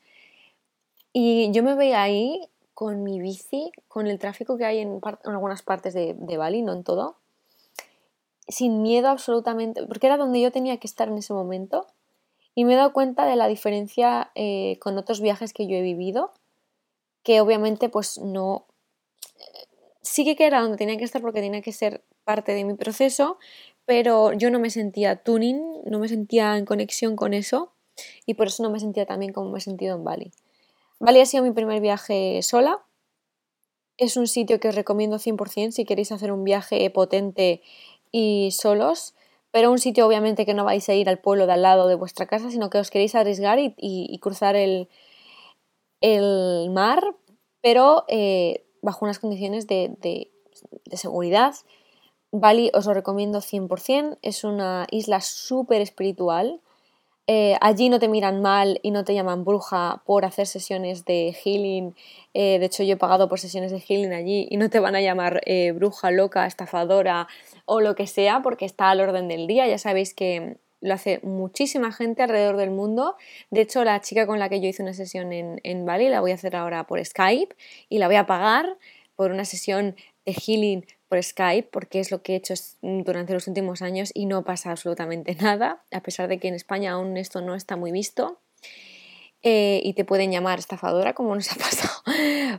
Y 1.13 1.51
yo 1.51 1.63
me 1.63 1.75
veía 1.75 2.01
ahí 2.01 2.50
con 2.74 3.04
mi 3.04 3.20
bici, 3.20 3.72
con 3.88 4.08
el 4.08 4.20
tráfico 4.20 4.58
que 4.58 4.66
hay 4.66 4.80
en, 4.80 5.01
algunas 5.25 5.63
partes 5.63 5.94
de, 5.94 6.38
Bali, 6.38 6.62
no 6.62 6.74
en 6.74 6.84
todo, 6.84 7.18
sin 8.48 8.82
miedo 8.82 9.10
absolutamente, 9.10 9.86
porque 9.86 10.08
era 10.08 10.18
donde 10.18 10.39
yo 10.39 10.51
tenía 10.51 10.78
que 10.78 10.88
estar 10.88 11.10
en 11.10 11.18
ese 11.18 11.34
momento. 11.34 11.88
Y 12.56 12.66
me 12.66 12.74
he 12.74 12.78
dado 12.78 12.94
cuenta 12.94 13.25
de 13.25 13.36
la 13.36 13.48
diferencia 13.48 14.32
eh, 14.36 14.78
con 14.80 14.98
otros 14.98 15.22
viajes 15.22 15.54
que 15.54 15.68
yo 15.68 15.75
he 15.75 15.82
vivido, 15.82 16.32
que 17.24 17.42
obviamente 17.42 17.89
pues 17.89 18.18
no... 18.20 18.66
Sí 20.01 20.24
que 20.36 20.46
era 20.46 20.62
donde 20.62 20.78
tenía 20.78 20.98
que 20.98 21.04
estar 21.04 21.22
porque 21.22 21.42
tenía 21.42 21.62
que 21.62 21.72
ser 21.72 22.04
parte 22.24 22.54
de 22.54 22.63
mi 22.63 22.75
proceso, 22.75 23.38
pero 23.86 24.34
yo 24.34 24.51
no 24.51 24.60
me 24.60 24.70
sentía 24.70 25.18
tuning, 25.18 25.82
no 25.86 26.00
me 26.00 26.08
sentía 26.08 26.58
en 26.58 26.66
conexión 26.66 27.16
con 27.16 27.34
eso 27.34 27.74
y 28.25 28.36
por 28.36 28.48
eso 28.48 28.63
no 28.63 28.70
me 28.70 28.80
sentía 28.80 29.06
tan 29.06 29.20
bien 29.20 29.34
como 29.34 29.51
me 29.51 29.58
he 29.58 29.62
sentido 29.62 29.96
en 29.96 30.04
Bali. 30.04 30.32
Bali 31.00 31.22
ha 31.22 31.25
sido 31.25 31.44
mi 31.44 31.51
primer 31.51 31.79
viaje 31.79 32.41
sola. 32.44 32.84
Es 33.98 34.18
un 34.18 34.27
sitio 34.27 34.60
que 34.60 34.68
os 34.68 34.75
recomiendo 34.75 35.18
100% 35.18 35.72
si 35.72 35.86
queréis 35.86 36.12
hacer 36.12 36.32
un 36.32 36.44
viaje 36.44 36.89
potente 36.89 37.62
y 38.12 38.51
solos, 38.51 39.15
pero 39.51 39.72
un 39.72 39.79
sitio 39.79 40.06
obviamente 40.06 40.46
que 40.46 40.53
no 40.53 40.65
vais 40.65 40.88
a 40.89 40.94
ir 40.94 41.08
al 41.10 41.20
pueblo 41.20 41.48
de 41.48 41.53
al 41.53 41.62
lado 41.62 41.88
de 41.88 41.96
vuestra 41.96 42.25
casa, 42.25 42.51
sino 42.51 42.70
que 42.70 42.79
os 42.79 42.91
queréis 42.91 43.15
arriesgar 43.15 43.60
y, 43.60 44.20
cruzar 44.22 44.56
el, 44.56 44.89
mar, 46.72 47.15
pero 47.62 48.03
eh, 48.10 48.65
bajo 48.82 49.06
unas 49.06 49.20
condiciones 49.20 49.68
de, 49.68 49.96
de 50.00 50.98
seguridad. 50.98 51.56
Bali 52.32 52.72
os 52.74 52.86
lo 52.86 52.94
recomiendo 52.94 53.39
100%, 53.39 54.18
es 54.22 54.44
una 54.44 54.86
isla 54.91 55.22
súper 55.22 55.82
espiritual 55.82 56.62
eh, 57.31 57.57
allí 57.62 57.89
no 57.89 58.00
te 58.00 58.07
miran 58.07 58.41
mal 58.41 58.79
y 58.81 58.89
no 58.89 59.03
te 59.03 59.13
llaman 59.13 59.45
bruja 59.45 60.01
por 60.03 60.25
hacer 60.25 60.48
sesiones 60.48 61.05
de 61.05 61.31
healing. 61.31 61.95
Eh, 62.33 62.57
de 62.57 62.65
hecho, 62.65 62.81
yo 62.81 62.93
he 62.93 62.98
pagado 62.98 63.29
por 63.29 63.39
sesiones 63.39 63.71
de 63.71 63.79
healing 63.79 64.13
allí 64.13 64.48
y 64.50 64.57
no 64.57 64.71
te 64.71 64.79
van 64.79 64.95
a 64.95 65.01
llamar 65.01 65.39
eh, 65.45 65.71
bruja, 65.71 66.09
loca, 66.09 66.48
estafadora 66.48 67.27
o 67.65 67.81
lo 67.81 67.93
que 67.93 68.07
sea 68.07 68.41
porque 68.41 68.65
está 68.65 68.89
al 68.89 69.00
orden 69.00 69.27
del 69.27 69.45
día. 69.45 69.67
Ya 69.67 69.77
sabéis 69.77 70.15
que 70.15 70.57
lo 70.81 70.95
hace 70.95 71.19
muchísima 71.21 71.91
gente 71.91 72.24
alrededor 72.24 72.57
del 72.57 72.71
mundo. 72.71 73.15
De 73.51 73.62
hecho, 73.62 73.83
la 73.83 74.01
chica 74.01 74.25
con 74.25 74.39
la 74.39 74.50
que 74.50 74.59
yo 74.59 74.67
hice 74.67 74.81
una 74.81 74.95
sesión 74.95 75.31
en, 75.31 75.62
en 75.63 75.86
Bali 75.86 76.09
la 76.09 76.21
voy 76.21 76.31
a 76.31 76.33
hacer 76.33 76.55
ahora 76.55 76.88
por 76.88 77.05
Skype 77.05 77.55
y 77.89 78.00
la 78.00 78.07
voy 78.07 78.15
a 78.15 78.25
pagar 78.25 78.75
por 79.15 79.29
una 79.29 79.45
sesión 79.45 79.95
de 80.25 80.33
healing 80.33 80.83
por 81.10 81.22
Skype, 81.22 81.68
porque 81.72 82.00
es 82.00 82.12
lo 82.12 82.22
que 82.22 82.34
he 82.34 82.36
hecho 82.36 82.54
durante 82.82 83.34
los 83.34 83.48
últimos 83.48 83.82
años 83.82 84.12
y 84.13 84.28
no 84.28 84.44
pasa 84.44 84.72
absolutamente 84.72 85.36
nada, 85.42 85.84
a 85.92 86.01
pesar 86.01 86.30
de 86.30 86.38
que 86.38 86.48
en 86.48 86.56
España 86.56 86.94
aún 86.94 87.18
esto 87.18 87.42
no 87.42 87.56
está 87.56 87.75
muy 87.75 87.92
visto. 87.92 88.39
Eh, 89.42 89.80
y 89.86 89.94
te 89.94 90.04
pueden 90.04 90.32
llamar 90.32 90.60
estafadora, 90.60 91.13
como 91.13 91.34
nos 91.34 91.51
ha 91.51 91.56
pasado. 91.56 92.04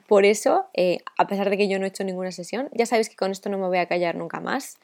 Por 0.09 0.25
eso, 0.25 0.67
eh, 0.75 0.99
a 1.19 1.27
pesar 1.27 1.51
de 1.51 1.57
que 1.57 1.69
yo 1.69 1.79
no 1.79 1.85
he 1.85 1.89
hecho 1.89 2.05
ninguna 2.05 2.33
sesión, 2.33 2.69
ya 2.73 2.87
sabéis 2.87 3.09
que 3.09 3.17
con 3.17 3.31
esto 3.31 3.51
no 3.51 3.59
me 3.59 3.67
voy 3.67 3.79
a 3.79 3.87
callar 3.87 4.17
nunca 4.17 4.41
más, 4.41 4.79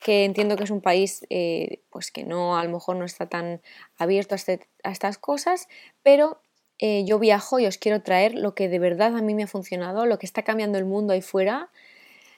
que 0.00 0.24
entiendo 0.24 0.56
que 0.56 0.64
es 0.64 0.70
un 0.70 0.80
país 0.80 1.26
eh, 1.30 1.80
pues 1.90 2.10
que 2.10 2.24
no, 2.24 2.56
a 2.56 2.64
lo 2.64 2.70
mejor 2.70 2.96
no 2.96 3.04
está 3.04 3.28
tan 3.28 3.60
abierto 3.98 4.34
a, 4.34 4.36
este, 4.36 4.60
a 4.82 4.90
estas 4.90 5.18
cosas, 5.18 5.68
pero 6.02 6.40
yo 6.80 7.20
viajo 7.20 7.60
y 7.60 7.66
os 7.66 7.78
quiero 7.78 8.02
traer 8.02 8.34
lo 8.34 8.56
que 8.56 8.68
de 8.68 8.80
verdad 8.80 9.16
a 9.16 9.22
mí 9.22 9.34
me 9.34 9.44
ha 9.44 9.46
funcionado, 9.46 10.04
lo 10.04 10.18
que 10.18 10.26
está 10.26 10.42
cambiando 10.42 10.78
el 10.78 10.84
mundo 10.84 11.12
ahí 11.12 11.22
fuera, 11.22 11.70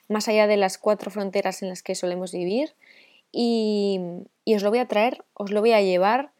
más 0.09 0.29
allá 0.29 0.47
de 0.47 0.57
las 0.57 0.79
cuatro 0.79 1.11
fronteras 1.11 1.63
en 1.63 1.69
las 1.69 1.83
que 1.83 1.95
solemos 1.95 2.33
vivir, 2.33 2.75
y, 3.33 4.01
y 4.45 4.55
os 4.55 4.63
lo 4.63 4.71
voy 4.71 4.79
a 4.79 4.89
traer, 4.89 5.25
os 5.35 5.51
lo 5.51 5.61
voy 5.61 5.73
a 5.73 5.83
llevar, 5.83 6.33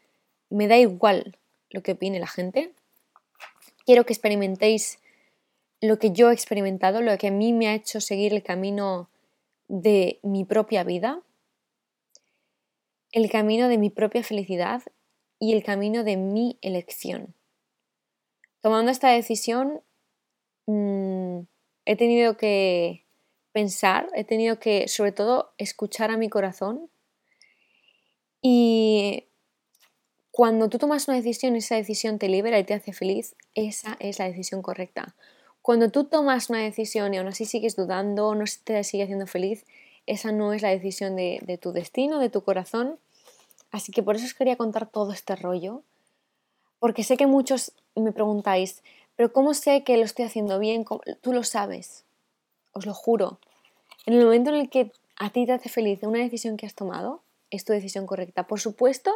me 0.49 0.67
da 0.67 0.77
igual 0.77 1.37
lo 1.69 1.83
que 1.83 1.93
opine 1.93 2.19
la 2.19 2.27
gente. 2.27 2.73
Quiero 3.85 4.05
que 4.05 4.13
experimentéis 4.13 4.99
lo 5.81 5.99
que 5.99 6.11
yo 6.11 6.29
he 6.29 6.33
experimentado, 6.33 7.01
lo 7.01 7.17
que 7.17 7.27
a 7.27 7.31
mí 7.31 7.53
me 7.53 7.67
ha 7.67 7.75
hecho 7.75 8.01
seguir 8.01 8.33
el 8.33 8.43
camino 8.43 9.09
de 9.67 10.19
mi 10.23 10.45
propia 10.45 10.83
vida, 10.83 11.21
el 13.11 13.29
camino 13.29 13.67
de 13.67 13.77
mi 13.77 13.89
propia 13.89 14.23
felicidad 14.23 14.83
y 15.39 15.53
el 15.53 15.63
camino 15.63 16.03
de 16.03 16.17
mi 16.17 16.57
elección. 16.61 17.33
Tomando 18.61 18.91
esta 18.91 19.09
decisión, 19.09 19.81
mm, 20.65 21.39
he 21.85 21.95
tenido 21.95 22.35
que 22.37 23.04
pensar, 23.55 24.09
he 24.13 24.25
tenido 24.25 24.59
que, 24.59 24.89
sobre 24.89 25.13
todo, 25.13 25.53
escuchar 25.57 26.11
a 26.11 26.17
mi 26.17 26.27
corazón 26.27 26.89
y 28.41 29.23
cuando 30.29 30.67
tú 30.67 30.77
tomas 30.77 31.07
una 31.07 31.15
decisión 31.15 31.55
esa 31.55 31.75
decisión 31.75 32.19
te 32.19 32.27
libera 32.27 32.59
y 32.59 32.65
te 32.65 32.73
hace 32.73 32.91
feliz, 32.91 33.33
esa 33.53 33.95
es 34.01 34.19
la 34.19 34.25
decisión 34.25 34.61
correcta. 34.61 35.15
Cuando 35.61 35.89
tú 35.89 36.03
tomas 36.03 36.49
una 36.49 36.59
decisión 36.59 37.13
y 37.13 37.17
aún 37.17 37.29
así 37.29 37.45
sigues 37.45 37.77
dudando, 37.77 38.35
no 38.35 38.43
te 38.65 38.83
sigue 38.83 39.03
haciendo 39.03 39.25
feliz, 39.25 39.65
esa 40.05 40.33
no 40.33 40.51
es 40.51 40.61
la 40.61 40.71
decisión 40.71 41.15
de, 41.15 41.39
de 41.43 41.57
tu 41.57 41.71
destino, 41.71 42.19
de 42.19 42.29
tu 42.29 42.43
corazón. 42.43 42.99
Así 43.71 43.93
que 43.93 44.03
por 44.03 44.17
eso 44.17 44.25
os 44.25 44.33
quería 44.33 44.57
contar 44.57 44.89
todo 44.89 45.13
este 45.13 45.37
rollo, 45.37 45.81
porque 46.79 47.05
sé 47.05 47.15
que 47.15 47.25
muchos 47.25 47.71
me 47.95 48.11
preguntáis, 48.11 48.83
pero 49.15 49.31
¿cómo 49.31 49.53
sé 49.53 49.85
que 49.85 49.95
lo 49.95 50.03
estoy 50.03 50.25
haciendo 50.25 50.59
bien? 50.59 50.83
Tú 51.21 51.31
lo 51.31 51.43
sabes, 51.45 52.04
os 52.75 52.85
lo 52.85 52.93
juro. 52.93 53.39
En 54.05 54.13
el 54.13 54.23
momento 54.23 54.51
en 54.51 54.57
el 54.57 54.69
que 54.69 54.91
a 55.17 55.31
ti 55.31 55.45
te 55.45 55.53
hace 55.53 55.69
feliz 55.69 56.03
una 56.03 56.19
decisión 56.19 56.57
que 56.57 56.67
has 56.67 56.75
tomado, 56.75 57.21
es 57.49 57.65
tu 57.65 57.73
decisión 57.73 58.05
correcta. 58.05 58.47
Por 58.47 58.59
supuesto 58.59 59.11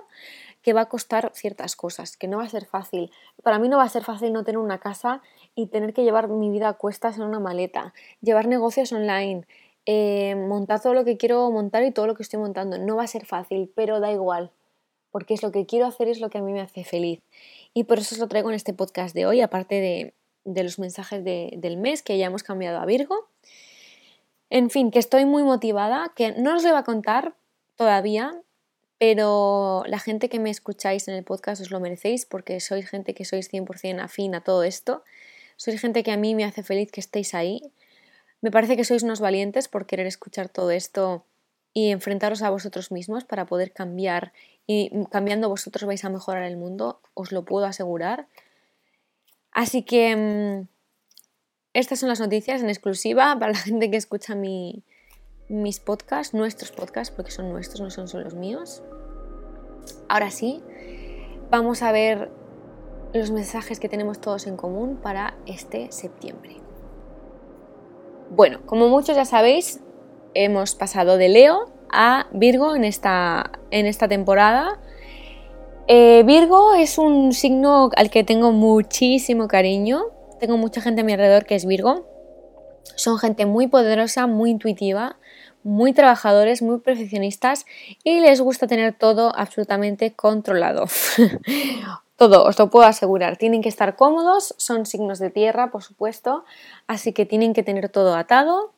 que 0.62 0.74
va 0.74 0.82
a 0.82 0.90
costar 0.90 1.32
ciertas 1.36 1.76
cosas, 1.76 2.18
que 2.18 2.28
no 2.28 2.38
va 2.38 2.46
a 2.46 2.50
ser 2.50 2.66
fácil. 2.66 3.12
Para 3.44 3.60
mí 3.60 3.70
no 3.70 3.78
va 3.78 3.84
a 3.84 3.90
ser 3.90 4.04
fácil 4.04 4.34
no 4.34 4.44
tener 4.44 4.58
una 4.58 4.80
casa 4.80 5.22
y 5.56 5.68
tener 5.68 5.94
que 5.94 6.04
llevar 6.04 6.30
mi 6.30 6.50
vida 6.50 6.70
a 6.70 6.74
cuestas 6.74 7.18
en 7.18 7.24
una 7.24 7.40
maleta, 7.40 7.94
llevar 8.22 8.48
negocios 8.48 8.92
online, 8.92 9.46
eh, 9.86 10.36
montar 10.36 10.82
todo 10.82 10.94
lo 10.94 11.06
que 11.06 11.18
quiero 11.18 11.50
montar 11.52 11.84
y 11.84 11.92
todo 11.92 12.08
lo 12.08 12.16
que 12.16 12.24
estoy 12.24 12.40
montando. 12.40 12.78
No 12.78 12.96
va 12.96 13.04
a 13.04 13.08
ser 13.08 13.26
fácil, 13.26 13.72
pero 13.76 14.00
da 14.00 14.12
igual, 14.12 14.52
porque 15.12 15.34
es 15.34 15.44
lo 15.44 15.52
que 15.52 15.66
quiero 15.66 15.86
hacer, 15.86 16.08
es 16.08 16.20
lo 16.20 16.30
que 16.30 16.38
a 16.38 16.42
mí 16.42 16.52
me 16.52 16.62
hace 16.62 16.84
feliz. 16.84 17.20
Y 17.74 17.84
por 17.86 18.00
eso 18.00 18.16
os 18.16 18.20
lo 18.20 18.28
traigo 18.28 18.50
en 18.50 18.56
este 18.56 18.74
podcast 18.74 19.14
de 19.14 19.26
hoy, 19.26 19.42
aparte 19.42 19.76
de, 19.76 20.14
los 20.64 20.80
mensajes 20.80 21.24
del 21.24 21.78
mes 21.78 22.02
que 22.02 22.18
ya 22.18 22.26
hemos 22.26 22.44
cambiado 22.44 22.80
a 22.80 22.86
Virgo. 22.86 23.29
En 24.50 24.70
fin, 24.70 24.92
que 24.92 25.00
estoy 25.00 25.26
muy 25.26 25.44
motivada, 25.44 26.12
que 26.16 26.32
no 26.34 26.56
os 26.56 26.64
lo 26.64 26.70
voy 26.70 26.80
a 26.80 26.84
contar 26.84 27.36
todavía, 27.76 28.34
pero 28.98 29.84
la 29.88 30.00
gente 30.00 30.28
que 30.28 30.40
me 30.40 30.50
escucháis 30.50 31.08
en 31.08 31.16
el 31.16 31.24
podcast 31.24 31.62
os 31.62 31.72
lo 31.72 31.80
merecéis 31.80 32.26
porque 32.26 32.60
sois 32.60 32.90
gente 32.90 33.14
que 33.14 33.26
sois 33.26 33.50
100% 33.52 34.02
afín 34.02 34.36
a 34.36 34.42
todo 34.42 34.64
esto. 34.64 35.04
Sois 35.56 35.80
gente 35.80 36.04
que 36.04 36.12
a 36.12 36.18
mí 36.18 36.36
me 36.36 36.46
hace 36.46 36.64
feliz 36.64 36.92
que 36.92 37.00
estéis 37.00 37.34
ahí. 37.34 37.62
Me 38.42 38.52
parece 38.52 38.76
que 38.76 38.84
sois 38.84 39.04
unos 39.04 39.20
valientes 39.20 39.68
por 39.68 39.86
querer 39.86 40.08
escuchar 40.08 40.50
todo 40.50 40.72
esto 40.72 41.24
y 41.74 41.92
enfrentaros 41.92 42.42
a 42.42 42.50
vosotros 42.50 42.92
mismos 42.92 43.24
para 43.24 43.46
poder 43.46 43.72
cambiar 43.72 44.34
y 44.66 44.92
cambiando 45.12 45.50
vosotros 45.50 45.86
vais 45.86 46.04
a 46.04 46.10
mejorar 46.10 46.44
el 46.44 46.58
mundo, 46.58 47.00
os 47.14 47.32
lo 47.32 47.46
puedo 47.46 47.66
asegurar. 47.66 48.28
Así 49.52 49.84
que 49.84 50.16
mm, 50.16 50.68
estas 51.74 52.00
son 52.00 52.10
las 52.10 52.20
noticias 52.20 52.62
en 52.62 52.70
exclusiva 52.70 53.38
para 53.40 53.52
la 53.52 53.58
gente 53.58 53.92
que 53.92 53.98
escucha 53.98 54.36
mi, 54.36 54.84
mis 55.50 55.80
podcasts, 55.80 56.34
nuestros 56.34 56.72
podcasts, 56.72 57.14
porque 57.14 57.32
son 57.32 57.52
nuestros, 57.52 57.82
no 57.82 57.90
son 57.90 58.08
solo 58.08 58.26
los 58.26 58.36
míos. 58.36 58.84
Ahora 60.08 60.32
sí, 60.32 60.62
vamos 61.50 61.82
a 61.82 61.92
ver 61.92 62.30
los 63.14 63.32
mensajes 63.32 63.80
que 63.80 63.90
tenemos 63.90 64.20
todos 64.22 64.48
en 64.48 64.56
común 64.56 65.00
para 65.02 65.36
este 65.46 65.92
septiembre. 65.92 66.58
Bueno, 68.30 68.60
como 68.66 68.90
muchos 68.90 69.16
ya 69.16 69.26
sabéis, 69.26 69.80
hemos 70.36 70.76
pasado 70.76 71.18
de 71.18 71.30
Leo 71.30 71.72
a 71.92 72.28
Virgo 72.32 72.76
en 72.76 72.84
esta, 72.84 73.52
en 73.72 73.88
esta 73.88 74.08
temporada. 74.08 74.80
Eh, 75.88 76.22
Virgo 76.28 76.76
es 76.76 77.00
un 77.00 77.34
signo 77.34 77.90
al 77.96 78.12
que 78.12 78.24
tengo 78.24 78.52
muchísimo 78.52 79.48
cariño. 79.48 80.04
Tengo 80.40 80.58
mucha 80.58 80.82
gente 80.82 81.02
a 81.02 81.04
mi 81.04 81.14
alrededor 81.14 81.46
que 81.46 81.56
es 81.56 81.66
Virgo. 81.66 82.06
Son 82.96 83.20
gente 83.20 83.46
muy 83.46 83.68
poderosa, 83.68 84.26
muy 84.26 84.52
intuitiva, 84.52 85.18
muy 85.64 85.94
trabajadores, 85.94 86.62
muy 86.62 86.80
perfeccionistas 86.80 87.66
y 88.04 88.22
les 88.22 88.40
gusta 88.40 88.68
tener 88.68 88.94
todo 88.98 89.34
absolutamente 89.36 90.14
controlado. 90.14 90.86
todo, 92.16 92.46
os 92.46 92.58
lo 92.58 92.70
puedo 92.70 92.86
asegurar. 92.86 93.38
Tienen 93.38 93.62
que 93.62 93.70
estar 93.70 93.96
cómodos, 93.96 94.56
son 94.58 94.86
signos 94.86 95.20
de 95.20 95.30
tierra, 95.30 95.72
por 95.72 95.84
supuesto, 95.84 96.46
así 96.88 97.12
que 97.12 97.26
tienen 97.26 97.54
que 97.54 97.64
tener 97.64 97.90
todo 97.90 98.16
atado. 98.16 98.72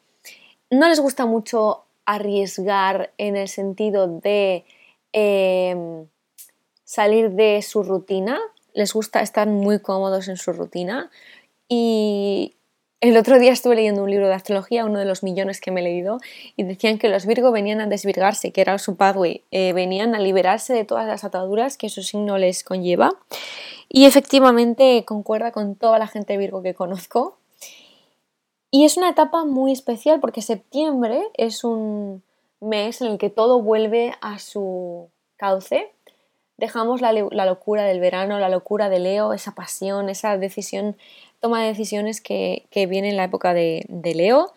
No 0.71 0.89
les 0.89 0.99
gusta 0.99 1.25
mucho 1.25 1.83
arriesgar 2.05 3.11
en 3.17 3.35
el 3.35 3.47
sentido 3.47 4.07
de 4.07 4.65
em, 5.13 6.07
salir 6.83 7.31
de 7.31 7.61
su 7.61 7.83
rutina, 7.83 8.39
les 8.73 8.93
gusta 8.93 9.21
estar 9.21 9.47
muy 9.47 9.79
cómodos 9.79 10.27
en 10.27 10.37
su 10.37 10.53
rutina 10.53 11.11
y 11.73 12.57
el 12.99 13.15
otro 13.15 13.39
día 13.39 13.53
estuve 13.53 13.77
leyendo 13.77 14.03
un 14.03 14.11
libro 14.11 14.27
de 14.27 14.33
astrología, 14.33 14.83
uno 14.83 14.99
de 14.99 15.05
los 15.05 15.23
millones 15.23 15.61
que 15.61 15.71
me 15.71 15.79
he 15.79 15.83
leído, 15.85 16.17
y 16.57 16.63
decían 16.63 16.97
que 16.97 17.07
los 17.07 17.25
Virgo 17.25 17.49
venían 17.53 17.79
a 17.79 17.87
desvirgarse, 17.87 18.51
que 18.51 18.59
era 18.59 18.77
su 18.77 18.97
pathway, 18.97 19.45
eh, 19.51 19.71
venían 19.71 20.13
a 20.13 20.19
liberarse 20.19 20.73
de 20.73 20.83
todas 20.83 21.07
las 21.07 21.23
ataduras 21.23 21.77
que 21.77 21.87
su 21.87 22.03
signo 22.03 22.37
les 22.37 22.65
conlleva. 22.65 23.13
Y 23.87 24.03
efectivamente 24.03 25.05
concuerda 25.05 25.53
con 25.53 25.75
toda 25.75 25.97
la 25.97 26.07
gente 26.07 26.35
Virgo 26.35 26.61
que 26.61 26.73
conozco. 26.73 27.37
Y 28.69 28.83
es 28.83 28.97
una 28.97 29.07
etapa 29.07 29.45
muy 29.45 29.71
especial 29.71 30.19
porque 30.19 30.41
septiembre 30.41 31.23
es 31.35 31.63
un 31.63 32.21
mes 32.59 32.99
en 32.99 33.13
el 33.13 33.17
que 33.17 33.29
todo 33.29 33.61
vuelve 33.61 34.13
a 34.19 34.39
su 34.39 35.09
cauce. 35.37 35.93
Dejamos 36.61 37.01
la, 37.01 37.11
la 37.11 37.45
locura 37.45 37.83
del 37.83 37.99
verano, 37.99 38.39
la 38.39 38.47
locura 38.47 38.87
de 38.87 38.99
Leo, 38.99 39.33
esa 39.33 39.53
pasión, 39.53 40.07
esa 40.07 40.37
decisión 40.37 40.95
toma 41.41 41.61
de 41.61 41.67
decisiones 41.67 42.21
que, 42.21 42.67
viene 42.87 43.09
en 43.09 43.17
la 43.17 43.25
época 43.25 43.53
de, 43.53 43.83
Leo, 44.15 44.53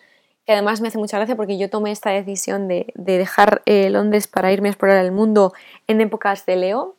que 0.47 0.53
además 0.53 0.81
me 0.81 0.89
hace 0.89 0.99
mucha 0.99 1.17
gracia 1.17 1.35
porque 1.35 1.59
yo 1.59 1.71
tomé 1.71 1.91
esta 1.91 2.11
decisión 2.11 2.69
de, 2.69 2.93
dejar 2.95 3.63
eh, 3.65 3.91
Londres 3.91 4.29
para 4.29 4.53
irme 4.53 4.69
a 4.69 4.73
explorar 4.73 5.05
el 5.05 5.11
mundo 5.11 5.53
en 5.89 6.01
épocas 6.01 6.47
de 6.47 6.57
Leo. 6.57 6.95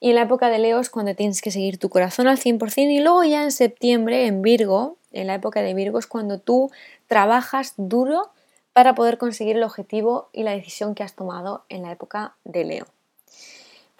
Y 0.00 0.10
en 0.10 0.16
la 0.16 0.22
época 0.22 0.48
de 0.48 0.58
Leo 0.58 0.80
es 0.80 0.90
cuando 0.90 1.14
tienes 1.14 1.40
que 1.42 1.50
seguir 1.50 1.78
tu 1.78 1.90
corazón 1.90 2.26
al 2.26 2.38
100% 2.38 2.90
y 2.90 3.00
luego 3.00 3.22
ya 3.22 3.44
en 3.44 3.52
septiembre, 3.52 4.26
en 4.26 4.42
Virgo, 4.42 4.96
en 5.12 5.28
la 5.28 5.34
época 5.34 5.62
de 5.62 5.74
Virgo 5.74 5.98
es 5.98 6.06
cuando 6.06 6.40
tú 6.40 6.70
trabajas 7.06 7.74
duro 7.76 8.30
para 8.72 8.94
poder 8.94 9.18
conseguir 9.18 9.56
el 9.56 9.62
objetivo 9.62 10.28
y 10.32 10.42
la 10.42 10.52
decisión 10.52 10.94
que 10.94 11.04
has 11.04 11.14
tomado 11.14 11.64
en 11.68 11.82
la 11.82 11.92
época 11.92 12.34
de 12.44 12.64
Leo. 12.64 12.86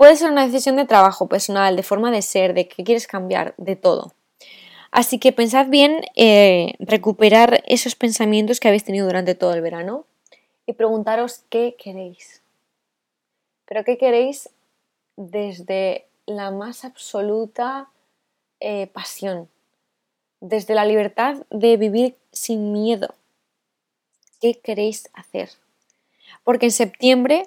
Puede 0.00 0.16
ser 0.16 0.30
una 0.30 0.46
decisión 0.46 0.76
de 0.76 0.86
trabajo 0.86 1.28
personal, 1.28 1.76
de 1.76 1.82
forma 1.82 2.10
de 2.10 2.22
ser, 2.22 2.54
de 2.54 2.66
que 2.66 2.84
quieres 2.84 3.06
cambiar, 3.06 3.52
de 3.58 3.76
todo. 3.76 4.14
Así 4.90 5.18
que 5.18 5.30
pensad 5.30 5.66
bien 5.66 6.00
eh, 6.16 6.72
recuperar 6.78 7.62
esos 7.66 7.96
pensamientos 7.96 8.60
que 8.60 8.68
habéis 8.68 8.84
tenido 8.84 9.04
durante 9.04 9.34
todo 9.34 9.52
el 9.52 9.60
verano 9.60 10.06
y 10.64 10.72
preguntaros 10.72 11.42
qué 11.50 11.76
queréis. 11.78 12.40
Pero 13.66 13.84
qué 13.84 13.98
queréis 13.98 14.48
desde 15.16 16.06
la 16.24 16.50
más 16.50 16.86
absoluta 16.86 17.90
eh, 18.58 18.86
pasión, 18.86 19.50
desde 20.40 20.74
la 20.74 20.86
libertad 20.86 21.44
de 21.50 21.76
vivir 21.76 22.16
sin 22.32 22.72
miedo. 22.72 23.14
¿Qué 24.40 24.54
queréis 24.54 25.10
hacer? 25.12 25.50
Porque 26.42 26.64
en 26.64 26.72
septiembre 26.72 27.46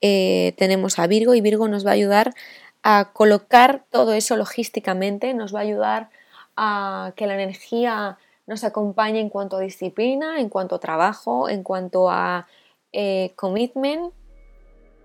eh, 0.00 0.54
tenemos 0.56 0.98
a 0.98 1.06
Virgo 1.06 1.34
y 1.34 1.40
Virgo 1.40 1.68
nos 1.68 1.86
va 1.86 1.90
a 1.90 1.94
ayudar 1.94 2.34
a 2.82 3.12
colocar 3.12 3.84
todo 3.90 4.12
eso 4.12 4.36
logísticamente, 4.36 5.32
nos 5.34 5.54
va 5.54 5.60
a 5.60 5.62
ayudar 5.62 6.10
a 6.56 7.12
que 7.16 7.26
la 7.26 7.34
energía 7.34 8.18
nos 8.46 8.62
acompañe 8.64 9.20
en 9.20 9.30
cuanto 9.30 9.56
a 9.56 9.60
disciplina, 9.60 10.38
en 10.38 10.48
cuanto 10.48 10.74
a 10.74 10.80
trabajo, 10.80 11.48
en 11.48 11.62
cuanto 11.62 12.10
a 12.10 12.46
eh, 12.92 13.32
commitment, 13.36 14.12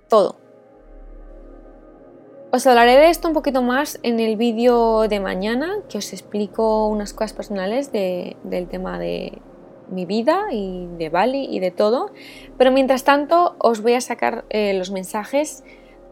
todo. 0.09 0.35
Os 2.51 2.65
hablaré 2.65 2.97
de 2.97 3.09
esto 3.09 3.27
un 3.27 3.33
poquito 3.33 3.61
más 3.61 3.99
en 4.01 4.19
el 4.19 4.35
vídeo 4.35 5.07
de 5.07 5.19
mañana, 5.19 5.83
que 5.87 5.99
os 5.99 6.11
explico 6.13 6.87
unas 6.87 7.13
cosas 7.13 7.33
personales 7.33 7.91
del 7.91 8.67
tema 8.69 8.97
de 8.97 9.39
mi 9.89 10.05
vida 10.05 10.47
y 10.51 10.87
de 10.97 11.09
Bali 11.09 11.47
y 11.49 11.59
de 11.59 11.71
todo. 11.71 12.11
Pero 12.57 12.71
mientras 12.71 13.03
tanto 13.03 13.55
os 13.59 13.81
voy 13.81 13.93
a 13.93 14.01
sacar 14.01 14.45
eh, 14.49 14.73
los 14.73 14.91
mensajes 14.91 15.63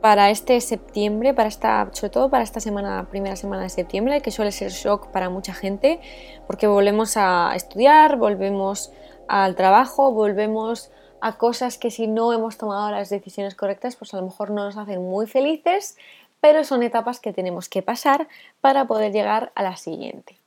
para 0.01 0.29
este 0.29 0.62
septiembre, 0.62 1.34
para 1.34 1.50
esta, 1.50 1.89
sobre 1.91 2.12
todo 2.12 2.29
para 2.29 2.43
esta 2.43 2.60
semana, 2.60 3.07
primera 3.10 3.36
semana 3.36 3.63
de 3.63 3.69
septiembre, 3.69 4.22
que 4.22 4.31
suele 4.31 4.51
ser 4.51 4.72
shock 4.72 5.07
para 5.07 5.29
mucha 5.29 5.53
gente, 5.53 6.00
porque 6.46 6.67
volvemos 6.67 7.17
a 7.17 7.51
estudiar, 7.55 8.17
volvemos 8.17 8.91
al 9.27 9.55
trabajo, 9.55 10.12
volvemos 10.12 10.91
a 11.19 11.38
cosas 11.38 11.77
que 11.77 11.89
si 11.89 12.07
no 12.07 12.31
hemos 12.31 12.57
tomado 12.57 12.91
las 12.91 13.10
decisiones 13.10 13.55
correctas, 13.55 13.96
pues 13.96 14.13
a 14.13 14.17
lo 14.17 14.24
mejor 14.24 14.51
no 14.51 14.65
nos 14.65 14.77
hacen 14.77 15.01
muy 15.01 15.25
felices, 15.25 15.98
pero 16.41 16.63
son 16.63 16.84
etapas 16.84 17.19
que 17.19 17.34
tenemos 17.34 17.67
que 17.67 17.81
pasar 17.81 18.27
para 18.62 18.86
poder 18.86 19.12
llegar 19.12 19.51
a 19.55 19.63
la 19.63 19.77
siguiente. 19.77 20.38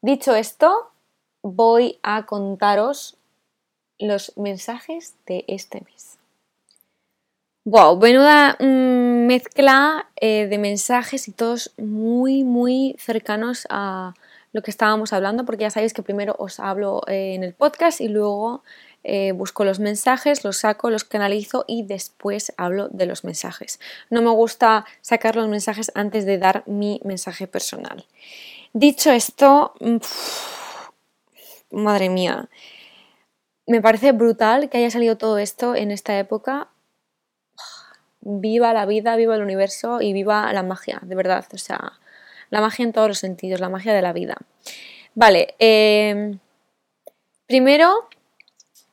Dicho 0.00 0.34
esto, 0.34 0.90
voy 1.42 1.98
a 2.02 2.26
contaros 2.26 3.16
los 3.98 4.36
mensajes 4.36 5.14
de 5.26 5.44
este 5.48 5.80
mes. 5.80 6.18
Wow, 7.64 7.98
menuda 7.98 8.56
mm, 8.60 9.26
mezcla 9.26 10.08
eh, 10.16 10.46
de 10.46 10.58
mensajes 10.58 11.28
y 11.28 11.32
todos 11.32 11.72
muy, 11.76 12.42
muy 12.44 12.96
cercanos 12.98 13.66
a 13.68 14.14
lo 14.52 14.62
que 14.62 14.70
estábamos 14.70 15.12
hablando, 15.12 15.44
porque 15.44 15.62
ya 15.62 15.70
sabéis 15.70 15.92
que 15.92 16.02
primero 16.02 16.34
os 16.38 16.60
hablo 16.60 17.02
eh, 17.06 17.34
en 17.34 17.44
el 17.44 17.52
podcast 17.52 18.00
y 18.00 18.08
luego 18.08 18.62
eh, 19.04 19.32
busco 19.32 19.64
los 19.64 19.80
mensajes, 19.80 20.44
los 20.44 20.58
saco, 20.58 20.90
los 20.90 21.04
canalizo 21.04 21.64
y 21.68 21.82
después 21.82 22.52
hablo 22.56 22.88
de 22.88 23.06
los 23.06 23.24
mensajes. 23.24 23.80
No 24.08 24.22
me 24.22 24.30
gusta 24.30 24.86
sacar 25.02 25.36
los 25.36 25.48
mensajes 25.48 25.92
antes 25.94 26.24
de 26.24 26.38
dar 26.38 26.62
mi 26.66 27.00
mensaje 27.04 27.46
personal. 27.46 28.06
Dicho 28.72 29.10
esto, 29.10 29.74
madre 31.70 32.08
mía, 32.08 32.48
me 33.66 33.82
parece 33.82 34.12
brutal 34.12 34.70
que 34.70 34.78
haya 34.78 34.90
salido 34.90 35.18
todo 35.18 35.38
esto 35.38 35.74
en 35.74 35.90
esta 35.90 36.18
época. 36.18 36.68
Viva 38.20 38.72
la 38.72 38.86
vida, 38.86 39.14
viva 39.16 39.36
el 39.36 39.42
universo 39.42 40.00
y 40.00 40.12
viva 40.12 40.52
la 40.52 40.62
magia, 40.62 41.00
de 41.02 41.14
verdad. 41.14 41.44
O 41.52 41.58
sea, 41.58 41.92
la 42.50 42.60
magia 42.60 42.84
en 42.84 42.92
todos 42.92 43.08
los 43.08 43.18
sentidos, 43.18 43.60
la 43.60 43.68
magia 43.68 43.92
de 43.92 44.02
la 44.02 44.12
vida. 44.12 44.36
Vale, 45.14 45.54
eh, 45.58 46.38
primero 47.46 48.08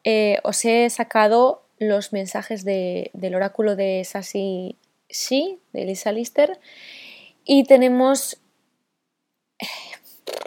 eh, 0.03 0.39
os 0.43 0.63
he 0.65 0.89
sacado 0.89 1.63
los 1.79 2.13
mensajes 2.13 2.63
del 2.65 3.35
oráculo 3.35 3.75
de 3.75 4.03
Sassy 4.05 4.77
Shi, 5.09 5.59
de 5.73 5.85
Lisa 5.85 6.11
Lister, 6.11 6.59
y 7.43 7.63
tenemos... 7.63 8.41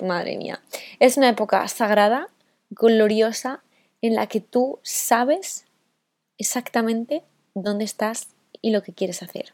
Madre 0.02 0.36
mía, 0.36 0.60
es 1.00 1.16
una 1.16 1.28
época 1.28 1.66
sagrada, 1.68 2.28
gloriosa, 2.70 3.62
en 4.02 4.14
la 4.14 4.26
que 4.26 4.40
tú 4.40 4.78
sabes 4.82 5.64
exactamente 6.38 7.22
dónde 7.54 7.84
estás 7.84 8.28
y 8.62 8.70
lo 8.70 8.82
que 8.82 8.92
quieres 8.92 9.22
hacer. 9.22 9.52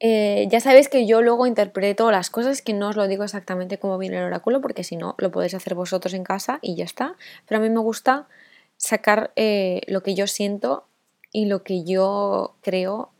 Eh, 0.00 0.46
ya 0.48 0.60
sabéis 0.60 0.88
que 0.88 1.06
yo 1.06 1.22
luego 1.22 1.46
interpreto 1.46 2.10
las 2.12 2.30
cosas, 2.30 2.62
que 2.62 2.72
no 2.72 2.88
os 2.88 2.96
lo 2.96 3.08
digo 3.08 3.24
exactamente 3.24 3.78
como 3.78 3.98
viene 3.98 4.18
el 4.18 4.24
oráculo, 4.24 4.60
porque 4.60 4.84
si 4.84 4.96
no, 4.96 5.14
lo 5.18 5.30
podéis 5.30 5.54
hacer 5.54 5.74
vosotros 5.74 6.14
en 6.14 6.24
casa 6.24 6.58
y 6.62 6.76
ya 6.76 6.84
está. 6.84 7.16
Pero 7.46 7.60
a 7.60 7.62
mí 7.62 7.68
me 7.68 7.80
gusta 7.80 8.28
sacar 8.76 9.32
eh, 9.36 9.80
lo 9.88 10.02
que 10.02 10.14
yo 10.14 10.26
siento 10.26 10.86
y 11.32 11.46
lo 11.46 11.62
que 11.62 11.84
yo 11.84 12.54
creo 12.62 13.10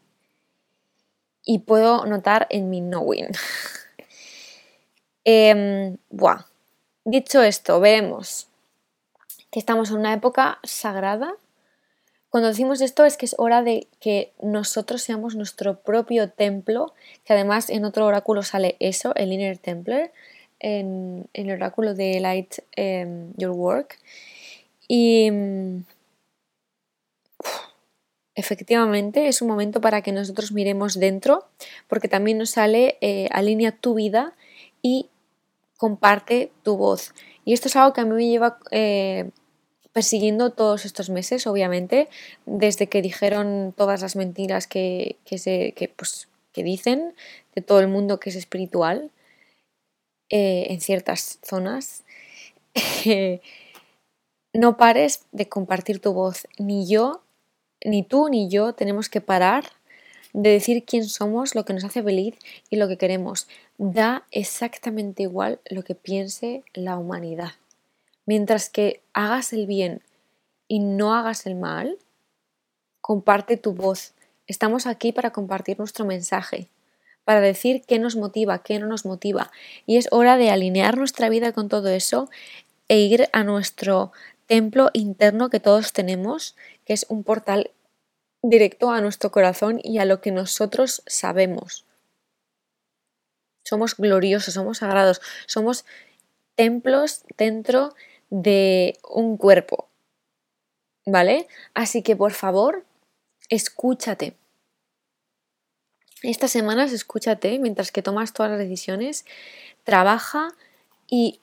y 1.45 1.61
puedo 1.61 2.07
notar 2.07 2.47
en 2.51 2.71
mi 2.71 2.81
knowing. 2.81 3.29
eh. 5.25 5.97
Dicho 7.05 7.43
esto, 7.43 7.81
vemos 7.81 8.49
que 9.51 9.59
estamos 9.59 9.91
en 9.91 9.97
una 9.97 10.13
época 10.13 10.59
sagrada. 10.63 11.35
Cuando 12.29 12.51
decimos 12.51 12.83
esto 12.83 13.05
es 13.07 13.17
que 13.17 13.25
es 13.25 13.35
hora 13.39 13.63
de 13.63 13.89
que 14.01 14.33
nosotros 14.43 15.01
seamos 15.03 15.35
nuestro 15.35 15.81
propio 15.81 16.29
templo, 16.29 16.93
que 17.25 17.33
además 17.33 17.71
en 17.71 17.87
otro 17.87 18.05
oráculo 18.05 18.43
sale 18.43 18.77
eso, 18.81 19.15
el 19.15 19.33
Inner 19.33 19.57
Templar, 19.57 20.13
en, 20.61 21.29
el 21.33 21.51
oráculo 21.51 21.95
de 21.95 22.21
Light 22.21 22.57
em, 22.77 23.33
Your 23.39 23.53
Work. 23.53 23.99
Y 24.87 25.31
mm, 25.31 25.85
efectivamente 28.35 29.29
es 29.29 29.41
un 29.41 29.49
momento 29.49 29.81
para 29.81 30.03
que 30.03 30.13
nosotros 30.13 30.53
miremos 30.53 31.01
dentro, 31.01 31.47
porque 31.87 32.09
también 32.09 32.37
nos 32.37 32.51
sale 32.51 32.99
eh, 33.01 33.29
alinea 33.33 33.73
tu 33.73 33.95
vida 33.95 34.35
y 34.83 35.09
comparte 35.77 36.51
tu 36.63 36.77
voz. 36.77 37.15
Y 37.45 37.53
esto 37.53 37.69
es 37.69 37.77
algo 37.77 37.93
que 37.93 38.01
a 38.01 38.05
mí 38.05 38.15
me 38.15 38.29
lleva 38.29 38.59
eh, 38.71 39.31
persiguiendo 39.93 40.51
todos 40.51 40.85
estos 40.85 41.11
meses, 41.11 41.47
obviamente, 41.47 42.09
desde 42.47 42.89
que 42.89 43.03
dijeron 43.03 43.75
todas 43.77 44.03
las 44.03 44.17
mentiras 44.17 44.67
que, 44.67 45.17
se, 45.25 45.75
pues, 45.97 46.29
que 46.53 46.63
dicen 46.63 47.15
de 47.55 47.63
todo 47.63 47.81
el 47.81 47.89
mundo 47.89 48.21
que 48.21 48.31
es 48.31 48.37
espiritual 48.37 49.11
eh, 50.31 50.67
en 50.71 50.81
ciertas 50.81 51.39
zonas. 51.43 52.05
No 54.55 54.77
pares 54.77 55.27
de 55.31 55.49
compartir 55.49 56.01
tu 56.01 56.13
voz. 56.15 56.49
Ni 56.59 56.89
yo, 56.89 57.23
ni 57.85 58.03
tú, 58.03 58.29
ni 58.29 58.49
yo 58.49 58.73
tenemos 58.73 59.09
que 59.09 59.21
parar 59.21 59.65
de 60.33 60.51
decir 60.51 60.85
quién 60.85 61.05
somos, 61.05 61.55
lo 61.55 61.65
que 61.65 61.75
nos 61.75 61.85
hace 61.85 62.03
feliz 62.03 62.35
y 62.71 62.77
lo 62.77 62.89
que 62.89 62.97
queremos. 62.97 63.47
Da 63.79 64.27
exactamente 64.33 65.23
igual 65.23 65.61
lo 65.71 65.85
que 65.85 65.95
piense 65.95 66.65
la 66.75 66.99
humanidad. 66.99 67.53
Mientras 68.27 68.71
que 68.71 69.03
hagas 69.13 69.53
el 69.53 69.69
bien 69.69 70.03
y 70.67 70.81
no 70.81 71.15
hagas 71.15 71.47
el 71.47 71.55
mal, 71.55 71.97
comparte 73.01 73.57
tu 73.57 73.75
voz. 73.75 74.15
Estamos 74.49 74.89
aquí 74.89 75.13
para 75.13 75.31
compartir 75.31 75.79
nuestro 75.79 76.05
mensaje, 76.05 76.67
para 77.25 77.41
decir 77.41 77.83
qué 77.87 78.01
nos 78.01 78.17
motiva, 78.17 78.65
qué 78.65 78.81
no 78.81 78.87
nos 78.87 79.07
motiva. 79.07 79.53
Y 79.87 79.97
es 79.97 80.09
hora 80.11 80.37
de 80.39 80.51
alinear 80.51 80.99
nuestra 80.99 81.29
vida 81.29 81.53
con 81.53 81.69
todo 81.69 81.89
eso 81.89 82.29
e 82.89 82.99
ir 82.99 83.29
a 83.33 83.45
nuestro 83.45 84.11
templo 84.47 84.91
interno 84.93 85.51
que 85.51 85.61
todos 85.61 85.93
tenemos, 85.93 86.57
que 86.85 86.95
es 86.95 87.07
un 87.09 87.23
portal 87.23 87.71
directo 88.43 88.91
a 88.91 89.01
nuestro 89.01 89.31
corazón 89.31 89.81
y 89.85 89.99
a 89.99 90.05
lo 90.05 90.21
que 90.21 90.33
nosotros 90.33 91.03
sabemos. 91.07 91.88
Somos 93.69 93.97
gloriosos, 93.97 94.55
somos 94.55 94.79
sagrados, 94.79 95.21
somos 95.47 95.85
templos 96.55 97.23
dentro 97.37 97.95
de 98.31 98.99
un 99.07 99.37
cuerpo. 99.37 99.89
¿Vale? 101.05 101.47
Así 101.75 102.03
que 102.03 102.17
por 102.17 102.33
favor, 102.33 102.85
escúchate. 103.51 104.35
Estas 106.23 106.51
semanas 106.51 106.93
escúchate 106.93 107.59
mientras 107.59 107.93
que 107.93 108.03
tomas 108.03 108.33
todas 108.33 108.51
las 108.51 108.59
decisiones, 108.59 109.27
trabaja 109.85 110.55
y 111.07 111.41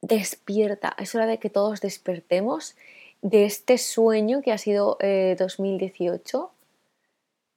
despierta, 0.00 0.94
es 0.98 1.14
hora 1.16 1.26
de 1.26 1.38
que 1.38 1.50
todos 1.50 1.80
despertemos 1.80 2.76
de 3.20 3.46
este 3.46 3.78
sueño 3.78 4.42
que 4.42 4.52
ha 4.52 4.58
sido 4.58 4.96
2018. 5.38 6.52
Eh, 6.52 6.58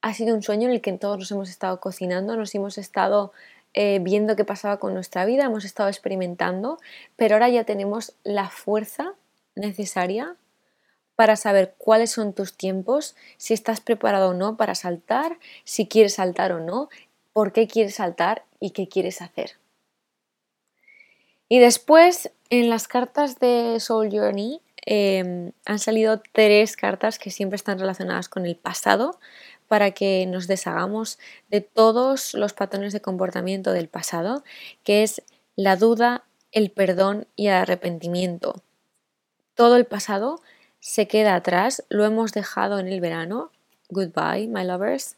ha 0.02 0.14
sido 0.14 0.34
un 0.34 0.42
sueño 0.42 0.68
en 0.68 0.74
el 0.74 0.80
que 0.80 0.92
todos 0.92 1.18
nos 1.18 1.30
hemos 1.30 1.50
estado 1.50 1.80
cocinando, 1.80 2.36
nos 2.36 2.54
hemos 2.54 2.78
estado 2.78 3.32
eh, 3.78 3.98
viendo 4.00 4.36
qué 4.36 4.44
pasaba 4.46 4.78
con 4.78 4.94
nuestra 4.94 5.26
vida, 5.26 5.44
hemos 5.44 5.66
estado 5.66 5.90
experimentando, 5.90 6.78
pero 7.14 7.34
ahora 7.34 7.50
ya 7.50 7.64
tenemos 7.64 8.14
la 8.24 8.48
fuerza 8.48 9.12
necesaria 9.54 10.34
para 11.14 11.36
saber 11.36 11.74
cuáles 11.76 12.10
son 12.10 12.32
tus 12.32 12.56
tiempos, 12.56 13.16
si 13.36 13.52
estás 13.52 13.82
preparado 13.82 14.30
o 14.30 14.34
no 14.34 14.56
para 14.56 14.74
saltar, 14.74 15.38
si 15.64 15.86
quieres 15.88 16.14
saltar 16.14 16.52
o 16.52 16.60
no, 16.60 16.88
por 17.34 17.52
qué 17.52 17.68
quieres 17.68 17.96
saltar 17.96 18.44
y 18.60 18.70
qué 18.70 18.88
quieres 18.88 19.20
hacer. 19.20 19.52
Y 21.50 21.58
después, 21.58 22.30
en 22.48 22.70
las 22.70 22.88
cartas 22.88 23.38
de 23.40 23.78
Soul 23.78 24.08
Journey, 24.10 24.62
em, 24.86 25.52
han 25.66 25.78
salido 25.78 26.22
tres 26.32 26.78
cartas 26.78 27.18
que 27.18 27.30
siempre 27.30 27.56
están 27.56 27.78
relacionadas 27.78 28.30
con 28.30 28.46
el 28.46 28.56
pasado 28.56 29.18
para 29.68 29.90
que 29.92 30.26
nos 30.26 30.46
deshagamos 30.46 31.18
de 31.50 31.60
todos 31.60 32.34
los 32.34 32.52
patrones 32.52 32.92
de 32.92 33.00
comportamiento 33.00 33.72
del 33.72 33.88
pasado, 33.88 34.44
que 34.84 35.02
es 35.02 35.22
la 35.56 35.76
duda, 35.76 36.24
el 36.52 36.70
perdón 36.70 37.26
y 37.36 37.48
el 37.48 37.54
arrepentimiento. 37.54 38.62
Todo 39.54 39.76
el 39.76 39.86
pasado 39.86 40.40
se 40.80 41.08
queda 41.08 41.34
atrás, 41.34 41.84
lo 41.88 42.04
hemos 42.04 42.32
dejado 42.32 42.78
en 42.78 42.88
el 42.88 43.00
verano 43.00 43.50
goodbye, 43.88 44.48
my 44.48 44.64
lovers. 44.64 45.16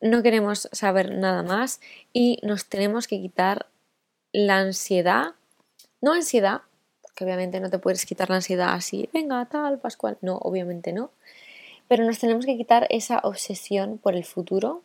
No 0.00 0.22
queremos 0.22 0.68
saber 0.72 1.12
nada 1.12 1.42
más 1.42 1.80
y 2.12 2.38
nos 2.42 2.66
tenemos 2.66 3.06
que 3.06 3.20
quitar 3.20 3.66
la 4.32 4.58
ansiedad. 4.58 5.34
No 6.00 6.12
ansiedad, 6.12 6.62
que 7.14 7.24
obviamente 7.24 7.60
no 7.60 7.70
te 7.70 7.78
puedes 7.78 8.04
quitar 8.04 8.28
la 8.28 8.36
ansiedad 8.36 8.74
así, 8.74 9.08
venga, 9.12 9.44
tal, 9.46 9.78
Pascual. 9.78 10.18
No, 10.20 10.36
obviamente 10.36 10.92
no. 10.92 11.10
Pero 11.88 12.04
nos 12.04 12.18
tenemos 12.18 12.46
que 12.46 12.56
quitar 12.56 12.86
esa 12.90 13.18
obsesión 13.22 13.98
por 13.98 14.14
el 14.14 14.24
futuro 14.24 14.82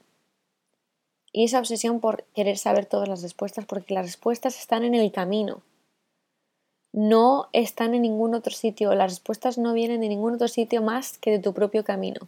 y 1.34 1.46
esa 1.46 1.60
obsesión 1.60 2.00
por 2.00 2.24
querer 2.36 2.58
saber 2.58 2.86
todas 2.86 3.08
las 3.08 3.22
respuestas, 3.22 3.66
porque 3.66 3.94
las 3.94 4.06
respuestas 4.06 4.60
están 4.60 4.84
en 4.84 4.96
el 4.96 5.12
camino. 5.12 5.62
No 6.94 7.48
están 7.54 7.94
en 7.96 8.02
ningún 8.02 8.36
otro 8.36 8.54
sitio. 8.54 8.94
Las 8.96 9.12
respuestas 9.12 9.58
no 9.58 9.74
vienen 9.74 10.02
de 10.02 10.10
ningún 10.10 10.36
otro 10.36 10.50
sitio 10.50 10.82
más 10.82 11.18
que 11.18 11.32
de 11.32 11.40
tu 11.40 11.54
propio 11.54 11.84
camino. 11.84 12.28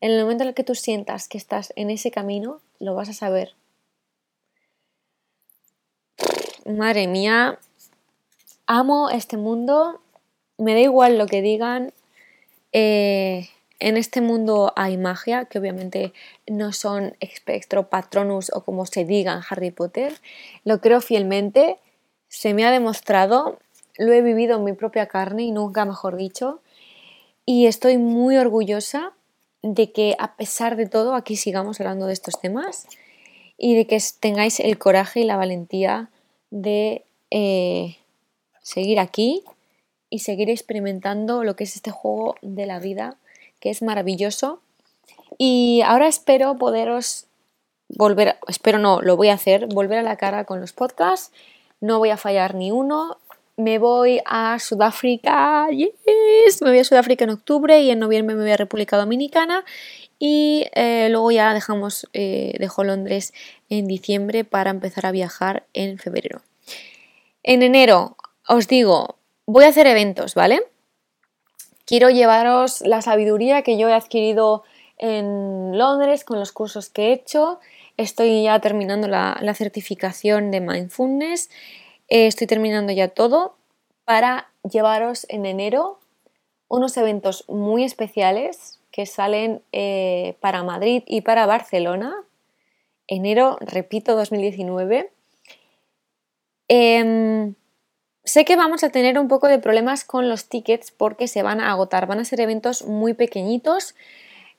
En 0.00 0.12
el 0.12 0.22
momento 0.22 0.44
en 0.44 0.48
el 0.50 0.54
que 0.54 0.62
tú 0.62 0.76
sientas 0.76 1.26
que 1.26 1.38
estás 1.38 1.72
en 1.74 1.90
ese 1.90 2.12
camino, 2.12 2.60
lo 2.78 2.94
vas 2.94 3.08
a 3.08 3.12
saber. 3.12 3.54
Madre 6.64 7.08
mía, 7.08 7.58
amo 8.66 9.10
este 9.10 9.36
mundo, 9.36 10.00
me 10.58 10.74
da 10.74 10.80
igual 10.80 11.18
lo 11.18 11.26
que 11.26 11.42
digan. 11.42 11.92
Eh, 12.72 13.48
en 13.80 13.96
este 13.96 14.20
mundo 14.20 14.72
hay 14.76 14.96
magia, 14.96 15.44
que 15.44 15.58
obviamente 15.58 16.12
no 16.46 16.72
son 16.72 17.16
espectro 17.20 17.88
patronus 17.88 18.50
o 18.52 18.64
como 18.64 18.86
se 18.86 19.04
diga 19.04 19.32
en 19.32 19.40
Harry 19.48 19.70
Potter. 19.70 20.14
Lo 20.64 20.80
creo 20.80 21.00
fielmente, 21.00 21.78
se 22.28 22.54
me 22.54 22.64
ha 22.64 22.70
demostrado, 22.70 23.58
lo 23.96 24.12
he 24.12 24.22
vivido 24.22 24.56
en 24.56 24.64
mi 24.64 24.72
propia 24.72 25.06
carne 25.06 25.44
y 25.44 25.52
nunca 25.52 25.84
mejor 25.84 26.16
dicho. 26.16 26.60
Y 27.46 27.66
estoy 27.66 27.98
muy 27.98 28.36
orgullosa 28.36 29.12
de 29.62 29.92
que 29.92 30.16
a 30.18 30.36
pesar 30.36 30.76
de 30.76 30.86
todo 30.86 31.14
aquí 31.14 31.36
sigamos 31.36 31.80
hablando 31.80 32.06
de 32.06 32.12
estos 32.12 32.40
temas 32.40 32.86
y 33.56 33.74
de 33.74 33.86
que 33.86 33.98
tengáis 34.20 34.60
el 34.60 34.78
coraje 34.78 35.20
y 35.20 35.24
la 35.24 35.36
valentía 35.36 36.10
de 36.50 37.04
eh, 37.30 37.96
seguir 38.62 39.00
aquí 39.00 39.42
y 40.10 40.20
seguir 40.20 40.50
experimentando 40.50 41.44
lo 41.44 41.56
que 41.56 41.64
es 41.64 41.76
este 41.76 41.90
juego 41.90 42.36
de 42.42 42.66
la 42.66 42.78
vida, 42.78 43.16
que 43.60 43.70
es 43.70 43.82
maravilloso. 43.82 44.60
Y 45.36 45.82
ahora 45.84 46.08
espero 46.08 46.56
poderos 46.56 47.26
volver, 47.88 48.36
espero 48.48 48.78
no, 48.78 49.00
lo 49.00 49.16
voy 49.16 49.28
a 49.28 49.34
hacer, 49.34 49.66
volver 49.66 49.98
a 49.98 50.02
la 50.02 50.16
cara 50.16 50.44
con 50.44 50.60
los 50.60 50.72
podcasts. 50.72 51.32
No 51.80 51.98
voy 51.98 52.10
a 52.10 52.16
fallar 52.16 52.54
ni 52.54 52.70
uno. 52.70 53.18
Me 53.56 53.78
voy 53.78 54.20
a 54.24 54.56
Sudáfrica, 54.60 55.68
yes, 55.70 56.62
me 56.62 56.70
voy 56.70 56.78
a 56.78 56.84
Sudáfrica 56.84 57.24
en 57.24 57.30
octubre 57.30 57.80
y 57.80 57.90
en 57.90 57.98
noviembre 57.98 58.36
me 58.36 58.42
voy 58.42 58.52
a 58.52 58.56
República 58.56 58.96
Dominicana 58.96 59.64
y 60.20 60.66
eh, 60.74 61.08
luego 61.10 61.32
ya 61.32 61.52
dejamos, 61.54 62.08
eh, 62.12 62.54
dejo 62.60 62.84
Londres 62.84 63.32
en 63.68 63.88
diciembre 63.88 64.44
para 64.44 64.70
empezar 64.70 65.06
a 65.06 65.10
viajar 65.10 65.66
en 65.72 65.98
febrero. 65.98 66.42
En 67.42 67.62
enero 67.62 68.16
os 68.46 68.68
digo, 68.68 69.16
voy 69.46 69.64
a 69.64 69.68
hacer 69.68 69.88
eventos, 69.88 70.34
¿vale? 70.34 70.62
Quiero 71.88 72.10
llevaros 72.10 72.82
la 72.82 73.00
sabiduría 73.00 73.62
que 73.62 73.78
yo 73.78 73.88
he 73.88 73.94
adquirido 73.94 74.62
en 74.98 75.78
Londres 75.78 76.22
con 76.22 76.38
los 76.38 76.52
cursos 76.52 76.90
que 76.90 77.06
he 77.06 77.12
hecho. 77.14 77.60
Estoy 77.96 78.42
ya 78.42 78.60
terminando 78.60 79.08
la, 79.08 79.54
certificación 79.54 80.50
de 80.50 80.60
mindfulness. 80.60 81.48
Eh, 82.08 82.26
estoy 82.26 82.46
terminando 82.46 82.92
ya 82.92 83.08
todo 83.08 83.56
para 84.04 84.50
llevaros 84.70 85.24
en 85.30 85.46
enero 85.46 85.98
unos 86.68 86.94
eventos 86.98 87.46
muy 87.48 87.84
especiales 87.84 88.80
que 88.90 89.06
salen 89.06 89.62
eh, 89.72 90.36
para 90.40 90.62
Madrid 90.62 91.04
y 91.06 91.22
para 91.22 91.46
Barcelona. 91.46 92.14
Enero, 93.06 93.56
repito, 93.62 94.14
2019. 94.14 95.10
Sé 98.28 98.44
que 98.44 98.56
vamos 98.56 98.84
a 98.84 98.90
tener 98.90 99.18
un 99.18 99.26
poco 99.26 99.48
de 99.48 99.58
problemas 99.58 100.04
con 100.04 100.28
los 100.28 100.50
tickets 100.50 100.90
porque 100.90 101.28
se 101.28 101.42
van 101.42 101.62
a 101.62 101.70
agotar, 101.70 102.06
van 102.06 102.20
a 102.20 102.26
ser 102.26 102.40
eventos 102.42 102.84
muy 102.84 103.14
pequeñitos. 103.14 103.94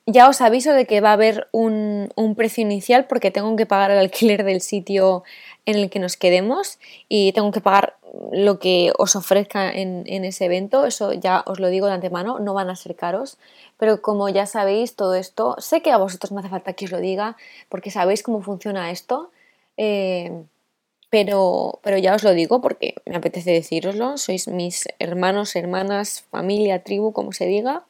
Ya 0.07 0.27
os 0.27 0.41
aviso 0.41 0.73
de 0.73 0.87
que 0.87 1.01
va 1.01 1.11
a 1.11 1.13
haber 1.13 1.47
un, 1.51 2.09
precio 2.35 2.63
inicial 2.63 3.05
porque 3.05 3.29
tengo 3.29 3.55
que 3.55 3.67
pagar 3.67 3.91
el 3.91 3.99
alquiler 3.99 4.43
del 4.43 4.61
sitio 4.61 5.23
en 5.67 5.75
el 5.75 5.91
que 5.91 5.99
nos 5.99 6.17
quedemos 6.17 6.79
y 7.09 7.31
tengo 7.33 7.51
que 7.51 7.61
pagar 7.61 7.97
lo 8.31 8.57
que 8.57 8.91
os 8.97 9.15
ofrezca 9.15 9.71
en, 9.71 10.03
ese 10.07 10.45
evento. 10.45 10.87
Eso 10.87 11.13
ya 11.13 11.43
os 11.45 11.59
lo 11.59 11.67
digo 11.67 11.85
de 11.85 11.93
antemano, 11.93 12.39
no 12.39 12.55
van 12.55 12.71
a 12.71 12.75
ser 12.75 12.95
caros. 12.95 13.37
Pero 13.77 14.01
como 14.01 14.29
ya 14.29 14.47
sabéis 14.47 14.95
todo 14.95 15.13
esto, 15.13 15.55
sé 15.59 15.83
que 15.83 15.91
a 15.91 15.97
vosotros 15.97 16.31
me 16.31 16.39
hace 16.39 16.49
falta 16.49 16.73
que 16.73 16.85
os 16.85 16.91
lo 16.91 16.99
diga 16.99 17.37
porque 17.69 17.91
sabéis 17.91 18.23
cómo 18.23 18.41
funciona 18.41 18.89
esto. 18.89 19.29
Eh, 19.77 20.31
pero, 21.09 21.79
pero 21.81 21.97
ya 21.97 22.15
os 22.15 22.23
lo 22.23 22.33
digo 22.33 22.61
porque 22.61 22.95
me 23.05 23.15
apetece 23.15 23.51
deciroslo, 23.51 24.17
sois 24.17 24.47
mis 24.47 24.87
hermanos, 24.99 25.55
hermanas, 25.55 26.23
familia, 26.29 26.83
tribu, 26.83 27.13
como 27.13 27.31
se 27.31 27.45
diga. 27.45 27.85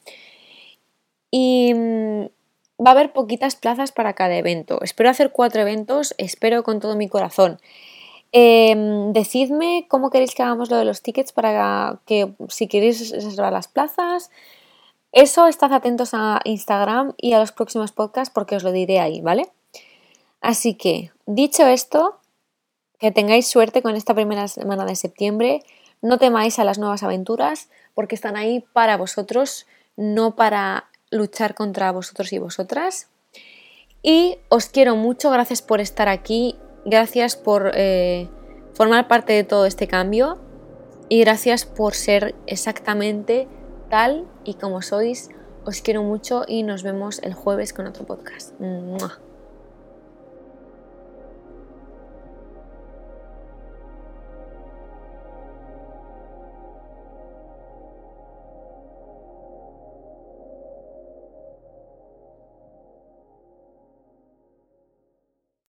Y 1.31 1.73
mm, 1.73 2.25
va 2.83 2.91
a 2.91 2.91
haber 2.91 3.11
poquitas 3.11 3.55
plazas 3.55 3.91
para 3.91 4.13
cada 4.13 4.37
evento. 4.37 4.79
Espero 4.81 5.09
hacer 5.09 5.31
cuatro 5.31 5.61
eventos, 5.61 6.15
espero 6.17 6.63
con 6.63 6.79
todo 6.79 6.95
mi 6.95 7.09
corazón. 7.09 7.59
Em, 8.31 9.11
decidme 9.11 9.85
cómo 9.89 10.11
queréis 10.11 10.35
que 10.35 10.43
hagamos 10.43 10.69
lo 10.69 10.77
de 10.77 10.85
los 10.85 11.01
tickets 11.01 11.31
para 11.33 11.99
que 12.05 12.33
si 12.47 12.67
queréis 12.67 13.11
reservar 13.11 13.51
las 13.51 13.67
plazas. 13.67 14.29
Eso, 15.11 15.47
estad 15.47 15.73
atentos 15.73 16.11
a 16.13 16.39
Instagram 16.45 17.13
y 17.17 17.33
a 17.33 17.39
los 17.39 17.51
próximos 17.51 17.91
podcasts 17.91 18.31
porque 18.33 18.55
os 18.55 18.63
lo 18.63 18.71
diré 18.71 18.99
ahí, 18.99 19.21
¿vale? 19.21 19.49
Así 20.39 20.75
que, 20.75 21.11
dicho 21.25 21.65
esto, 21.67 22.18
que 22.99 23.11
tengáis 23.11 23.47
suerte 23.47 23.81
con 23.81 23.95
esta 23.95 24.13
primera 24.13 24.47
semana 24.47 24.85
de 24.85 24.95
septiembre. 24.95 25.61
No 26.01 26.17
temáis 26.17 26.59
a 26.59 26.63
las 26.63 26.77
nuevas 26.77 27.03
aventuras 27.03 27.69
porque 27.93 28.15
están 28.15 28.37
ahí 28.37 28.65
para 28.73 28.97
vosotros, 28.97 29.65
no 29.95 30.35
para 30.35 30.89
luchar 31.09 31.55
contra 31.55 31.91
vosotros 31.91 32.31
y 32.33 32.39
vosotras. 32.39 33.09
Y 34.01 34.37
os 34.49 34.67
quiero 34.67 34.95
mucho, 34.95 35.29
gracias 35.29 35.61
por 35.61 35.81
estar 35.81 36.07
aquí, 36.07 36.55
gracias 36.85 37.35
por 37.35 37.71
eh, 37.75 38.29
formar 38.73 39.07
parte 39.07 39.33
de 39.33 39.43
todo 39.43 39.65
este 39.65 39.87
cambio 39.87 40.39
y 41.09 41.19
gracias 41.21 41.65
por 41.65 41.95
ser 41.95 42.35
exactamente 42.47 43.47
tal 43.89 44.27
y 44.45 44.53
como 44.53 44.81
sois. 44.81 45.29
Os 45.65 45.81
quiero 45.81 46.03
mucho 46.03 46.43
y 46.47 46.63
nos 46.63 46.83
vemos 46.83 47.19
el 47.19 47.33
jueves 47.33 47.73
con 47.73 47.87
otro 47.87 48.05
podcast. 48.05 48.53